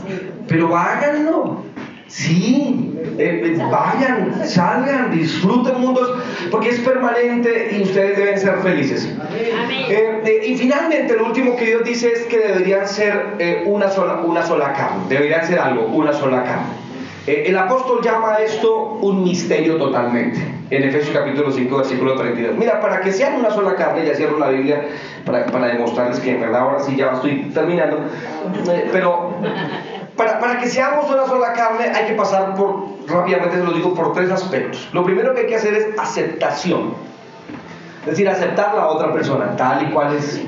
Pero 0.47 0.75
háganlo. 0.75 1.63
Sí, 2.07 2.88
eh, 3.19 3.41
eh, 3.43 3.63
vayan, 3.69 4.47
salgan, 4.47 5.11
disfruten 5.11 5.81
mundos, 5.81 6.09
porque 6.49 6.69
es 6.69 6.79
permanente 6.79 7.69
y 7.77 7.83
ustedes 7.83 8.17
deben 8.17 8.39
ser 8.39 8.59
felices. 8.59 9.13
Eh, 9.89 10.45
y 10.47 10.55
finalmente, 10.55 11.17
lo 11.17 11.25
último 11.25 11.57
que 11.57 11.65
Dios 11.65 11.83
dice 11.83 12.13
es 12.13 12.21
que 12.27 12.39
deberían 12.39 12.87
ser 12.87 13.65
una, 13.65 13.89
sola, 13.89 14.21
una 14.23 14.45
sola 14.45 14.71
carne, 14.71 15.03
deberían 15.09 15.45
ser 15.45 15.59
algo, 15.59 15.87
una 15.87 16.13
sola 16.13 16.43
carne. 16.43 16.71
el 17.27 17.57
apóstol 17.57 17.99
llama 18.01 18.35
a 18.35 18.41
esto 18.41 18.99
un 19.01 19.23
misterio 19.23 19.75
totalmente, 19.75 20.39
en 20.69 20.83
Efesios 20.83 21.13
capítulo 21.13 21.51
5, 21.51 21.75
versículo 21.75 22.15
32. 22.15 22.55
Mira, 22.57 22.79
para 22.79 23.01
que 23.01 23.11
sean 23.11 23.35
una 23.35 23.51
sola 23.51 23.75
carne, 23.75 24.05
ya 24.05 24.15
cierro 24.15 24.39
la 24.39 24.49
Biblia 24.49 24.81
para, 25.25 25.45
para 25.47 25.67
demostrarles 25.67 26.21
que 26.21 26.31
en 26.31 26.39
verdad 26.39 26.61
ahora 26.61 26.79
sí 26.79 26.95
ya 26.95 27.11
estoy 27.11 27.51
terminando, 27.53 27.99
pero 28.93 29.33
para, 30.15 30.39
para, 30.39 30.59
que 30.59 30.67
seamos 30.67 31.09
una 31.09 31.25
sola 31.25 31.53
carne 31.53 31.85
hay 31.93 32.07
que 32.07 32.13
pasar 32.13 32.55
por, 32.55 32.88
rápidamente 33.09 33.57
se 33.57 33.63
lo 33.63 33.71
digo, 33.71 33.93
por 33.93 34.13
tres 34.13 34.31
aspectos. 34.31 34.89
Lo 34.93 35.03
primero 35.03 35.33
que 35.33 35.41
hay 35.41 35.47
que 35.47 35.55
hacer 35.55 35.73
es 35.73 35.87
aceptación. 35.99 36.93
Es 38.01 38.11
decir, 38.11 38.29
aceptar 38.29 38.73
la 38.75 38.87
otra 38.87 39.11
persona, 39.13 39.55
tal 39.55 39.83
y 39.83 39.91
cual 39.91 40.15
es 40.15 40.41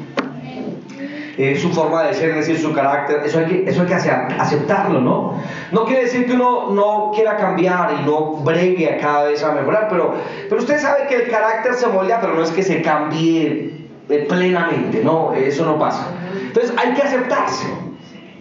eh, 1.38 1.58
su 1.58 1.72
forma 1.72 2.04
de 2.04 2.14
ser, 2.14 2.30
es 2.32 2.48
decir, 2.48 2.60
su 2.60 2.74
carácter. 2.74 3.22
Eso 3.26 3.40
hay, 3.40 3.46
que, 3.46 3.70
eso 3.70 3.82
hay 3.82 3.88
que 3.88 3.96
hacer, 3.96 4.14
aceptarlo, 4.38 5.02
¿no? 5.02 5.42
No 5.72 5.86
quiere 5.86 6.04
decir 6.04 6.26
que 6.26 6.34
uno 6.34 6.72
no 6.72 7.12
quiera 7.14 7.38
cambiar 7.38 7.96
y 8.00 8.06
no 8.06 8.36
bregue 8.36 8.94
a 8.94 8.98
cada 9.00 9.24
vez 9.26 9.44
a 9.44 9.52
mejorar, 9.54 9.88
pero, 9.90 10.14
pero 10.50 10.62
usted 10.62 10.80
sabe 10.80 11.08
que 11.08 11.16
el 11.16 11.30
carácter 11.30 11.74
se 11.74 11.88
moldea, 11.88 12.22
pero 12.22 12.36
no 12.36 12.44
es 12.44 12.52
que 12.52 12.64
se 12.64 12.82
cambie 12.82 13.88
plenamente, 14.28 15.04
no, 15.04 15.34
eso 15.34 15.66
no 15.66 15.80
pasa. 15.80 16.08
Entonces 16.48 16.74
hay 16.78 16.94
que 16.94 17.02
aceptarse. 17.02 17.68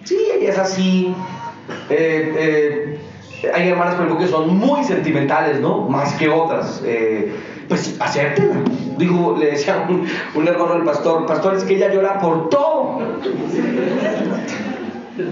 Sí, 0.05 0.19
ella 0.35 0.51
es 0.51 0.59
así. 0.59 1.15
Eh, 1.89 2.35
eh, 2.37 3.00
hay 3.49 3.69
hermanas, 3.69 3.95
por 3.95 4.07
ejemplo, 4.07 4.25
que 4.25 4.31
son 4.31 4.57
muy 4.57 4.85
sentimentales, 4.85 5.61
¿no? 5.61 5.89
Más 5.89 6.15
que 6.15 6.29
otras. 6.29 6.83
Eh, 6.85 7.33
pues 7.71 7.97
acéptenla. 8.01 8.57
Digo, 8.99 9.37
le 9.39 9.53
decía 9.53 9.87
un, 9.89 10.49
hermano 10.49 10.75
del 10.75 10.85
pastor, 10.85 11.25
pastor, 11.25 11.55
es 11.55 11.65
que 11.65 11.77
ella 11.77 11.93
llora 11.93 12.19
por 12.19 12.51
todo. 12.51 12.99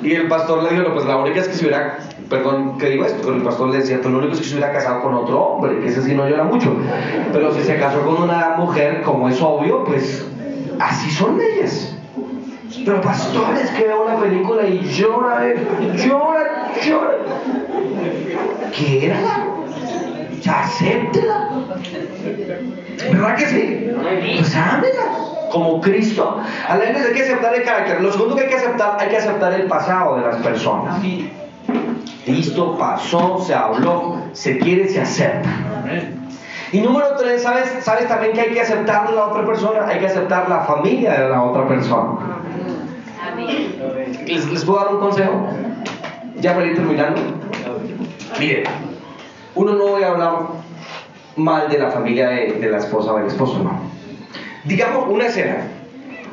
Y 0.03 0.15
el 0.15 0.29
pastor 0.29 0.63
le 0.63 0.71
dijo, 0.71 0.83
no, 0.85 0.95
pues 0.95 1.05
la 1.05 1.17
única 1.17 1.41
es 1.41 1.49
que 1.49 1.55
se 1.55 1.65
hubiera, 1.65 1.99
perdón 2.31 2.79
que 2.79 2.91
digo 2.91 3.05
esto, 3.05 3.21
pero 3.23 3.37
el 3.37 3.43
pastor 3.43 3.71
le 3.71 3.79
decía, 3.79 3.99
pues 4.01 4.13
lo 4.13 4.19
único 4.19 4.35
es 4.35 4.41
que 4.41 4.45
se 4.47 4.55
hubiera 4.55 4.73
casado 4.73 5.03
con 5.03 5.15
otro 5.15 5.41
hombre, 5.41 5.81
que 5.81 5.89
ese 5.89 6.03
sí 6.03 6.15
no 6.15 6.29
llora 6.29 6.45
mucho. 6.45 6.77
Pero 7.33 7.53
si 7.53 7.63
se 7.63 7.77
casó 7.79 8.03
con 8.03 8.23
una 8.23 8.55
mujer, 8.57 9.03
como 9.03 9.29
es 9.29 9.43
obvio, 9.43 9.85
pues 9.85 10.25
así 10.79 11.11
son 11.11 11.41
ellas. 11.41 11.97
Pero 12.85 13.01
pastores 13.01 13.69
que 13.71 13.83
veo 13.83 14.05
una 14.05 14.17
película 14.17 14.65
y 14.65 14.81
llora, 14.81 15.43
llora, 15.97 16.73
llora. 16.85 17.18
Quiérala. 18.73 19.47
Acéptela. 20.47 21.51
¿Verdad 23.13 23.37
que 23.37 23.47
sí? 23.47 23.91
Pues 24.37 24.57
ámela. 24.57 25.03
Como 25.51 25.81
Cristo. 25.81 26.41
A 26.69 26.77
la 26.77 26.85
vez 26.85 27.07
hay 27.07 27.15
que 27.15 27.23
aceptar 27.23 27.55
el 27.55 27.63
carácter. 27.63 28.01
Lo 28.01 28.13
segundo 28.13 28.37
que 28.37 28.43
hay 28.43 28.49
que 28.49 28.57
aceptar, 28.57 28.97
hay 28.99 29.09
que 29.09 29.17
aceptar 29.17 29.53
el 29.55 29.67
pasado 29.67 30.17
de 30.17 30.27
las 30.27 30.37
personas. 30.37 31.01
Listo, 32.27 32.77
pasó, 32.77 33.39
se 33.41 33.55
habló, 33.55 34.19
se 34.33 34.59
quiere, 34.59 34.89
se 34.89 35.01
acepta. 35.01 35.49
Y 36.71 36.81
número 36.81 37.17
tres, 37.17 37.43
¿sabes, 37.43 37.79
¿sabes 37.81 38.07
también 38.09 38.35
que 38.35 38.43
hay 38.43 38.51
que 38.51 38.61
aceptar 38.61 39.11
la 39.11 39.27
otra 39.29 39.47
persona? 39.47 39.87
Hay 39.87 40.01
que 40.01 40.07
aceptar 40.07 40.49
la 40.51 40.61
familia 40.61 41.13
de 41.13 41.29
la 41.31 41.43
otra 41.43 41.67
persona. 41.67 42.19
¿Les, 44.27 44.51
¿Les, 44.51 44.65
puedo 44.65 44.79
dar 44.79 44.95
un 44.95 45.01
consejo? 45.01 45.47
Ya 46.41 46.55
para 46.55 46.67
ir 46.67 46.75
terminando. 46.75 47.21
Mire, 48.39 48.63
uno 49.57 49.73
no 49.73 49.89
voy 49.89 50.03
a 50.05 50.11
hablar 50.11 50.33
mal 51.37 51.69
de 51.69 51.79
la 51.79 51.91
familia 51.91 52.29
de, 52.29 52.69
la 52.71 52.79
esposa 52.79 53.13
o 53.13 53.19
del 53.19 53.27
esposo, 53.27 53.59
no. 53.63 53.81
Digamos 54.65 55.09
una 55.09 55.27
escena. 55.27 55.57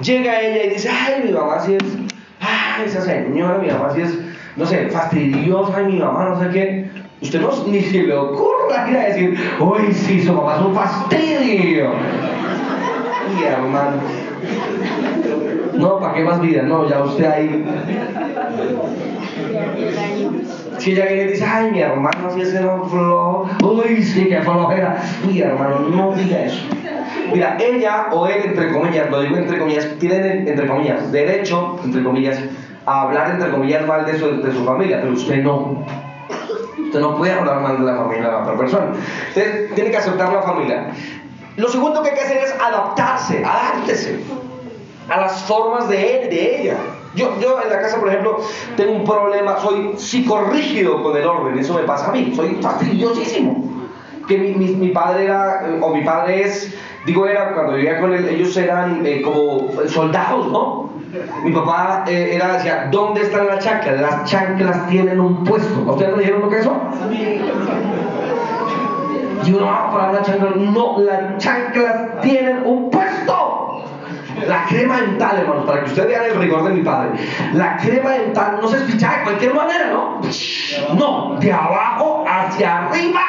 Llega 0.01 0.39
ella 0.39 0.65
y 0.65 0.69
dice, 0.69 0.89
ay, 0.89 1.23
mi 1.25 1.31
mamá 1.31 1.59
sí 1.59 1.75
es, 1.75 1.83
ay, 2.41 2.85
esa 2.85 3.01
señora, 3.01 3.57
mi 3.57 3.69
mamá 3.69 3.91
sí 3.93 4.01
es, 4.01 4.17
no 4.55 4.65
sé, 4.65 4.89
fastidiosa, 4.89 5.81
y 5.81 5.85
mi 5.85 5.99
mamá 5.99 6.29
no 6.29 6.39
sé 6.39 6.49
qué. 6.49 6.89
Usted 7.21 7.41
no, 7.41 7.49
ni 7.67 7.81
se 7.81 8.03
le 8.03 8.13
ocurra 8.13 8.89
ir 8.89 8.97
a 8.97 9.05
decir, 9.05 9.39
uy, 9.59 9.93
sí, 9.93 10.21
su 10.21 10.33
mamá 10.33 10.57
es 10.57 10.61
un 10.61 10.75
fastidio. 10.75 11.91
Y 13.39 13.43
hermano, 13.43 13.97
no, 15.73 15.99
¿para 15.99 16.13
qué 16.13 16.23
más 16.23 16.41
vida? 16.41 16.61
No, 16.61 16.87
ya 16.87 17.01
usted 17.01 17.25
ahí. 17.25 17.65
Si 20.77 20.91
ella 20.91 21.05
viene 21.05 21.23
y 21.23 21.27
dice, 21.27 21.45
ay, 21.45 21.71
mi 21.71 21.79
hermano, 21.79 22.31
si 22.31 22.41
ese 22.41 22.61
no 22.61 22.85
flojo, 22.85 23.49
uy, 23.63 24.03
sí, 24.03 24.27
que 24.27 24.41
flojera. 24.41 25.01
Mi 25.25 25.39
hermano, 25.39 25.79
no 25.79 26.11
diga 26.13 26.41
eso. 26.41 26.63
Mira, 27.31 27.57
ella 27.59 28.07
o 28.11 28.27
él, 28.27 28.41
entre 28.45 28.71
comillas, 28.71 29.09
lo 29.09 29.21
digo 29.21 29.37
entre 29.37 29.57
comillas, 29.57 29.87
tienen, 29.99 30.47
entre 30.47 30.67
comillas, 30.67 31.11
derecho, 31.11 31.79
entre 31.83 32.03
comillas, 32.03 32.39
a 32.85 33.01
hablar, 33.03 33.31
entre 33.31 33.49
comillas, 33.51 33.85
mal 33.87 34.05
de 34.05 34.17
su, 34.19 34.41
de 34.41 34.51
su 34.51 34.63
familia, 34.63 34.99
pero 35.01 35.13
usted 35.13 35.43
no. 35.43 35.83
Usted 36.77 36.99
no 36.99 37.17
puede 37.17 37.33
hablar 37.33 37.61
mal 37.61 37.77
de 37.79 37.83
la 37.83 37.97
familia 37.97 38.25
de 38.25 38.31
la 38.31 38.41
otra 38.43 38.57
persona. 38.57 38.91
Usted 39.29 39.73
tiene 39.73 39.91
que 39.91 39.97
aceptar 39.97 40.31
la 40.31 40.41
familia. 40.43 40.91
Lo 41.57 41.67
segundo 41.69 42.03
que 42.03 42.09
hay 42.09 42.15
que 42.15 42.21
hacer 42.21 42.37
es 42.37 42.55
adaptarse, 42.61 43.43
adáptese 43.43 44.19
a 45.09 45.21
las 45.21 45.43
formas 45.43 45.87
de 45.87 46.23
él, 46.23 46.29
de 46.29 46.61
ella. 46.61 46.77
Yo, 47.15 47.39
yo 47.39 47.61
en 47.61 47.69
la 47.69 47.79
casa, 47.81 47.99
por 47.99 48.09
ejemplo, 48.09 48.39
tengo 48.75 48.93
un 48.93 49.03
problema, 49.03 49.57
soy 49.59 49.93
psicorrígido 49.97 51.01
con 51.01 51.15
el 51.15 51.25
orden, 51.25 51.57
eso 51.57 51.73
me 51.73 51.83
pasa 51.83 52.09
a 52.09 52.11
mí, 52.11 52.33
soy 52.35 52.55
fastidiosísimo. 52.61 53.63
Que 54.27 54.37
mi, 54.37 54.53
mi, 54.53 54.75
mi 54.75 54.89
padre 54.89 55.25
era, 55.25 55.65
o 55.81 55.93
mi 55.93 56.03
padre 56.03 56.41
es, 56.41 56.75
digo 57.05 57.27
era, 57.27 57.53
cuando 57.53 57.73
vivía 57.73 57.99
con 57.99 58.13
él, 58.13 58.27
ellos 58.27 58.57
eran 58.57 59.05
eh, 59.05 59.21
como 59.21 59.69
soldados, 59.87 60.47
¿no? 60.51 60.89
Mi 61.43 61.51
papá 61.51 62.03
eh, 62.07 62.35
era, 62.35 62.53
decía, 62.53 62.89
¿dónde 62.91 63.21
están 63.21 63.47
las 63.47 63.63
chanclas? 63.63 64.01
Las 64.01 64.29
chanclas 64.29 64.87
tienen 64.87 65.19
un 65.19 65.43
puesto. 65.43 65.73
¿A 65.87 65.93
ustedes 65.93 66.11
no 66.11 66.17
dijeron 66.17 66.41
lo 66.41 66.49
que 66.49 66.55
es 66.55 66.61
eso? 66.61 66.75
Y 69.45 69.53
uno 69.53 69.65
va 69.65 69.89
a 69.89 69.91
parar 69.91 70.13
la 70.15 70.21
chancla. 70.23 70.51
No, 70.55 70.99
las 70.99 71.37
chanclas 71.37 72.21
tienen 72.21 72.63
un 72.65 72.74
puesto. 72.74 72.74
La 74.47 74.65
crema 74.65 75.01
dental, 75.01 75.39
hermanos, 75.39 75.65
para 75.65 75.79
que 75.83 75.89
ustedes 75.89 76.07
vean 76.07 76.25
el 76.25 76.35
rigor 76.35 76.63
de 76.65 76.69
mi 76.71 76.81
padre. 76.81 77.09
La 77.53 77.77
crema 77.77 78.11
dental 78.11 78.59
no 78.61 78.67
se 78.67 78.77
espicha 78.77 79.17
de 79.17 79.23
cualquier 79.23 79.53
manera, 79.53 79.87
¿no? 79.87 80.21
No, 80.95 81.39
de 81.39 81.51
abajo 81.51 82.25
hacia 82.27 82.85
arriba. 82.85 83.21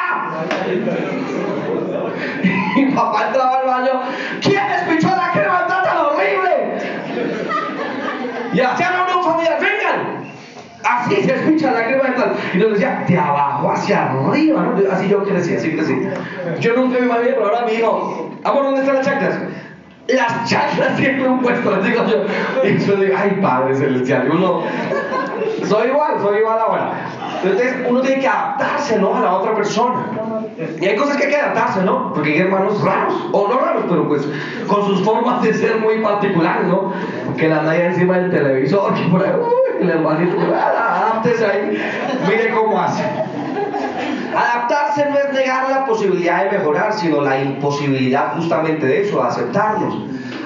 Y 2.75 2.85
papá 2.91 3.27
entraba 3.27 3.59
al 3.59 3.65
baño. 3.65 4.01
¿Quién 4.41 4.63
espichó 4.71 5.09
la 5.09 5.31
crema 5.31 5.59
dental 5.59 5.83
tan 5.83 5.97
horrible? 5.97 6.77
Y 8.53 8.59
hacían 8.59 8.93
una 8.93 9.23
familia, 9.23 9.57
vengan. 9.59 10.27
Así 10.83 11.15
se 11.15 11.33
escucha 11.33 11.71
la 11.71 11.85
crema 11.85 12.03
dental. 12.03 12.35
Y 12.53 12.57
nos 12.57 12.71
decía, 12.73 13.03
de 13.07 13.17
abajo 13.17 13.71
hacia 13.71 14.11
arriba. 14.11 14.61
¿no? 14.61 14.91
Así 14.91 15.09
yo 15.09 15.23
crecí, 15.23 15.55
así 15.55 15.71
crecí. 15.71 16.07
Yo 16.59 16.75
nunca 16.75 16.99
me 16.99 17.05
imaginé, 17.05 17.31
pero 17.31 17.45
ahora 17.45 17.65
mi 17.65 17.73
hijo, 17.73 18.31
amor, 18.43 18.63
¿dónde 18.63 18.81
están 18.81 18.95
las 18.95 19.05
chanclas? 19.05 19.39
Las 20.07 20.49
chanclas 20.49 20.97
siempre 20.97 21.27
un 21.27 21.41
puesto, 21.41 21.81
digo 21.81 22.05
yo. 22.05 22.25
Y 22.63 22.77
yo 22.77 22.95
digo, 22.95 23.15
ay, 23.17 23.37
Padre 23.41 23.75
Celestial. 23.75 24.29
Uno, 24.31 24.63
soy 25.65 25.89
igual, 25.89 26.13
soy 26.21 26.37
igual 26.37 26.59
ahora. 26.59 26.91
Entonces 27.43 27.75
uno 27.87 28.01
tiene 28.01 28.21
que 28.21 28.27
adaptarse 28.27 28.99
¿no? 28.99 29.15
a 29.15 29.21
la 29.21 29.33
otra 29.33 29.53
persona. 29.53 30.05
Y 30.79 30.85
hay 30.85 30.95
cosas 30.95 31.17
que 31.17 31.25
hay 31.25 31.29
que 31.29 31.37
adaptarse, 31.37 31.83
¿no? 31.83 32.13
Porque 32.13 32.33
hay 32.33 32.39
hermanos 32.39 32.81
raros, 32.81 33.13
o 33.31 33.47
no 33.47 33.59
raros, 33.59 33.83
pero 33.87 34.07
pues 34.07 34.27
con 34.65 34.85
sus 34.87 35.01
formas 35.01 35.41
de 35.43 35.53
ser 35.53 35.79
muy 35.79 35.99
particulares, 35.99 36.67
¿no? 36.67 36.93
Que 37.37 37.47
la 37.47 37.61
nadie 37.61 37.85
encima 37.85 38.17
del 38.17 38.31
televisor, 38.31 38.93
que 38.95 39.03
por 39.09 39.23
ahí, 39.23 39.33
uy, 39.39 39.83
el 39.83 39.89
hermanito, 39.89 40.35
ah, 40.55 41.09
adáptese 41.11 41.45
ahí, 41.45 41.77
mire 42.27 42.49
cómo 42.49 42.79
hace. 42.81 43.03
Adaptarse 44.37 45.09
no 45.09 45.17
es 45.17 45.33
negar 45.33 45.67
la 45.67 45.85
posibilidad 45.87 46.43
de 46.43 46.59
mejorar, 46.59 46.93
sino 46.93 47.21
la 47.21 47.41
imposibilidad 47.41 48.35
justamente 48.35 48.85
de 48.85 49.01
eso, 49.01 49.19
de 49.19 49.27
aceptarnos. 49.27 49.95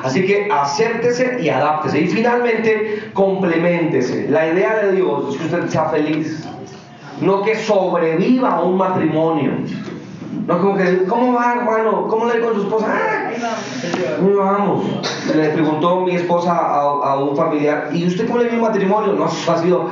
Así 0.02 0.26
que 0.26 0.50
acéptese 0.50 1.40
y 1.42 1.50
adáptese. 1.50 2.00
Y 2.00 2.08
finalmente, 2.08 3.12
complementese. 3.14 4.30
La 4.30 4.48
idea 4.48 4.78
de 4.78 4.94
Dios 4.94 5.34
es 5.34 5.42
que 5.42 5.46
usted 5.46 5.68
sea 5.68 5.90
feliz, 5.90 6.48
no 7.20 7.42
que 7.42 7.56
sobreviva 7.56 8.56
a 8.56 8.62
un 8.62 8.78
matrimonio. 8.78 9.52
No 10.48 10.60
como 10.60 10.78
que, 10.78 11.04
¿cómo 11.06 11.34
va, 11.34 11.56
hermano? 11.56 12.08
¿Cómo 12.08 12.26
le 12.26 12.40
con 12.40 12.56
su 12.56 12.62
esposa? 12.62 12.88
Ah, 12.90 13.30
ahí 13.30 14.34
vamos. 14.34 14.86
Le 15.36 15.50
preguntó 15.50 16.02
mi 16.02 16.16
esposa 16.16 16.54
a, 16.54 16.80
a, 16.80 17.20
un 17.20 17.36
familiar, 17.36 17.90
¿y 17.92 18.08
usted 18.08 18.26
cómo 18.26 18.40
le 18.40 18.46
vio 18.46 18.54
el 18.56 18.62
matrimonio? 18.62 19.14
No, 19.14 19.26
ha 19.26 19.58
sido, 19.58 19.90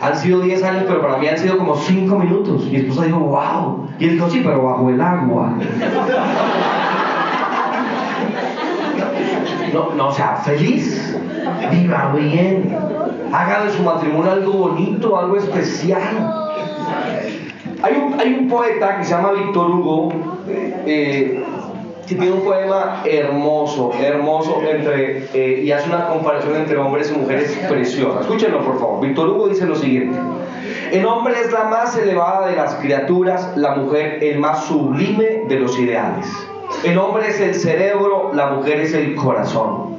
han 0.00 0.16
sido 0.16 0.40
10 0.40 0.62
años, 0.62 0.84
pero 0.86 1.02
para 1.02 1.18
mí 1.18 1.28
han 1.28 1.38
sido 1.38 1.58
como 1.58 1.76
5 1.76 2.18
minutos. 2.18 2.64
Mi 2.66 2.76
esposa 2.76 3.04
dijo, 3.04 3.20
wow. 3.20 3.86
Y 3.98 4.04
él 4.04 4.10
dijo, 4.12 4.30
sí, 4.30 4.40
pero 4.42 4.62
bajo 4.62 4.88
el 4.90 5.00
agua. 5.00 5.54
No, 9.72 9.90
no, 9.94 10.08
o 10.08 10.12
sea, 10.12 10.34
feliz, 10.34 11.16
viva 11.70 12.12
bien, 12.16 12.76
haga 13.32 13.66
de 13.66 13.70
su 13.70 13.84
matrimonio 13.84 14.32
algo 14.32 14.52
bonito, 14.52 15.16
algo 15.16 15.36
especial. 15.36 16.34
Hay 17.80 17.94
un, 17.94 18.20
hay 18.20 18.34
un 18.34 18.48
poeta 18.48 18.98
que 18.98 19.04
se 19.04 19.10
llama 19.12 19.30
Víctor 19.30 19.70
Hugo, 19.70 20.12
eh, 20.48 21.44
tiene 22.14 22.32
un 22.32 22.44
poema 22.44 23.02
hermoso, 23.04 23.92
hermoso, 24.00 24.62
entre, 24.62 25.24
eh, 25.34 25.62
y 25.62 25.72
hace 25.72 25.88
una 25.88 26.08
comparación 26.08 26.56
entre 26.56 26.76
hombres 26.76 27.10
y 27.10 27.18
mujeres 27.18 27.58
preciosa. 27.68 28.20
Escúchenlo, 28.20 28.64
por 28.64 28.78
favor. 28.78 29.00
Víctor 29.00 29.28
Hugo 29.28 29.48
dice 29.48 29.66
lo 29.66 29.76
siguiente. 29.76 30.18
El 30.92 31.06
hombre 31.06 31.34
es 31.40 31.52
la 31.52 31.64
más 31.64 31.96
elevada 31.96 32.48
de 32.48 32.56
las 32.56 32.74
criaturas, 32.76 33.56
la 33.56 33.76
mujer 33.76 34.22
el 34.22 34.38
más 34.38 34.64
sublime 34.64 35.44
de 35.48 35.60
los 35.60 35.78
ideales. 35.78 36.26
El 36.84 36.98
hombre 36.98 37.28
es 37.28 37.40
el 37.40 37.54
cerebro, 37.54 38.30
la 38.32 38.50
mujer 38.50 38.80
es 38.80 38.94
el 38.94 39.14
corazón. 39.14 39.96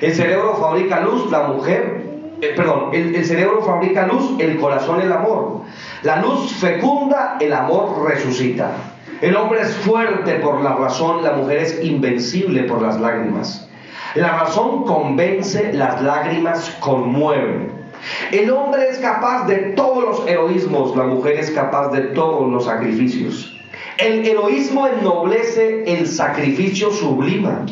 El 0.00 0.14
cerebro 0.14 0.56
fabrica 0.56 1.00
luz, 1.00 1.30
la 1.30 1.48
mujer, 1.48 2.02
eh, 2.40 2.52
perdón, 2.56 2.90
el, 2.92 3.14
el 3.14 3.24
cerebro 3.24 3.62
fabrica 3.62 4.06
luz, 4.06 4.34
el 4.38 4.58
corazón 4.58 5.00
el 5.00 5.12
amor. 5.12 5.62
La 6.02 6.16
luz 6.20 6.52
fecunda, 6.52 7.36
el 7.40 7.52
amor 7.52 8.04
resucita. 8.06 8.72
El 9.24 9.36
hombre 9.36 9.62
es 9.62 9.74
fuerte 9.76 10.34
por 10.34 10.60
la 10.60 10.74
razón, 10.74 11.24
la 11.24 11.32
mujer 11.32 11.56
es 11.56 11.82
invencible 11.82 12.64
por 12.64 12.82
las 12.82 13.00
lágrimas. 13.00 13.66
La 14.14 14.38
razón 14.38 14.84
convence, 14.84 15.72
las 15.72 16.02
lágrimas 16.02 16.76
conmueven. 16.80 17.72
El 18.32 18.50
hombre 18.50 18.86
es 18.90 18.98
capaz 18.98 19.46
de 19.46 19.72
todos 19.76 20.04
los 20.04 20.28
heroísmos, 20.28 20.94
la 20.94 21.04
mujer 21.04 21.38
es 21.38 21.50
capaz 21.52 21.88
de 21.92 22.02
todos 22.08 22.52
los 22.52 22.66
sacrificios. 22.66 23.58
El 23.96 24.26
heroísmo 24.26 24.88
ennoblece, 24.88 25.84
el 25.86 26.06
sacrificio 26.06 26.90
sublima. 26.90 27.64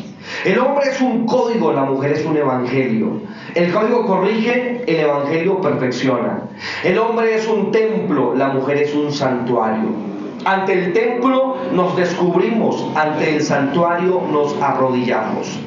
El 0.45 0.57
hombre 0.57 0.89
es 0.89 0.99
un 1.01 1.27
código, 1.27 1.71
la 1.71 1.83
mujer 1.83 2.13
es 2.13 2.25
un 2.25 2.35
evangelio. 2.35 3.21
El 3.53 3.71
código 3.71 4.07
corrige, 4.07 4.81
el 4.87 5.01
evangelio 5.01 5.61
perfecciona. 5.61 6.49
El 6.83 6.97
hombre 6.97 7.35
es 7.35 7.47
un 7.47 7.71
templo, 7.71 8.33
la 8.33 8.47
mujer 8.47 8.77
es 8.77 8.95
un 8.95 9.11
santuario. 9.11 10.12
Ante 10.45 10.73
el 10.73 10.93
templo 10.93 11.55
nos 11.71 11.95
descubrimos, 11.95 12.85
ante 12.95 13.35
el 13.35 13.41
santuario 13.41 14.21
nos 14.29 14.61
arrodillamos. 14.61 15.57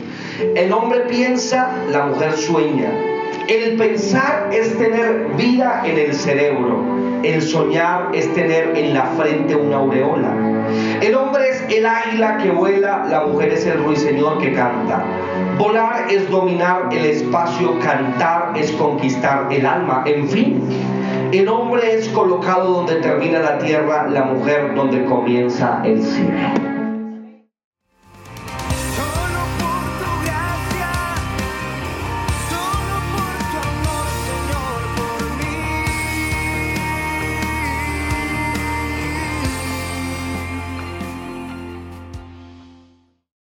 El 0.55 0.71
hombre 0.71 1.01
piensa, 1.09 1.71
la 1.91 2.07
mujer 2.07 2.33
sueña. 2.37 2.91
El 3.49 3.77
pensar 3.77 4.51
es 4.53 4.77
tener 4.77 5.29
vida 5.37 5.83
en 5.85 5.99
el 5.99 6.15
cerebro. 6.15 6.83
El 7.23 7.41
soñar 7.41 8.11
es 8.13 8.33
tener 8.35 8.77
en 8.77 8.93
la 8.93 9.05
frente 9.17 9.57
una 9.57 9.77
aureola. 9.77 10.35
El 11.01 11.15
hombre 11.15 11.49
es 11.49 11.65
el 11.75 11.87
águila 11.87 12.37
que 12.39 12.51
vuela, 12.51 13.07
la 13.09 13.21
mujer 13.25 13.55
es 13.55 13.65
el 13.67 13.83
ruiseñor 13.83 14.39
que 14.39 14.53
canta. 14.53 15.03
Volar 15.59 16.07
es 16.11 16.29
dominar 16.29 16.89
el 16.93 17.07
espacio, 17.07 17.79
cantar 17.81 18.53
es 18.57 18.71
conquistar 18.73 19.47
el 19.51 19.65
alma. 19.65 20.03
En 20.05 20.29
fin, 20.29 20.61
el 21.33 21.49
hombre 21.49 21.95
es 21.95 22.09
colocado 22.09 22.73
donde 22.73 22.97
termina 22.97 23.41
la 23.41 23.59
tierra, 23.59 24.09
la 24.09 24.25
mujer 24.25 24.75
donde 24.75 25.05
comienza 25.05 25.83
el 25.85 26.03
cielo. 26.03 26.76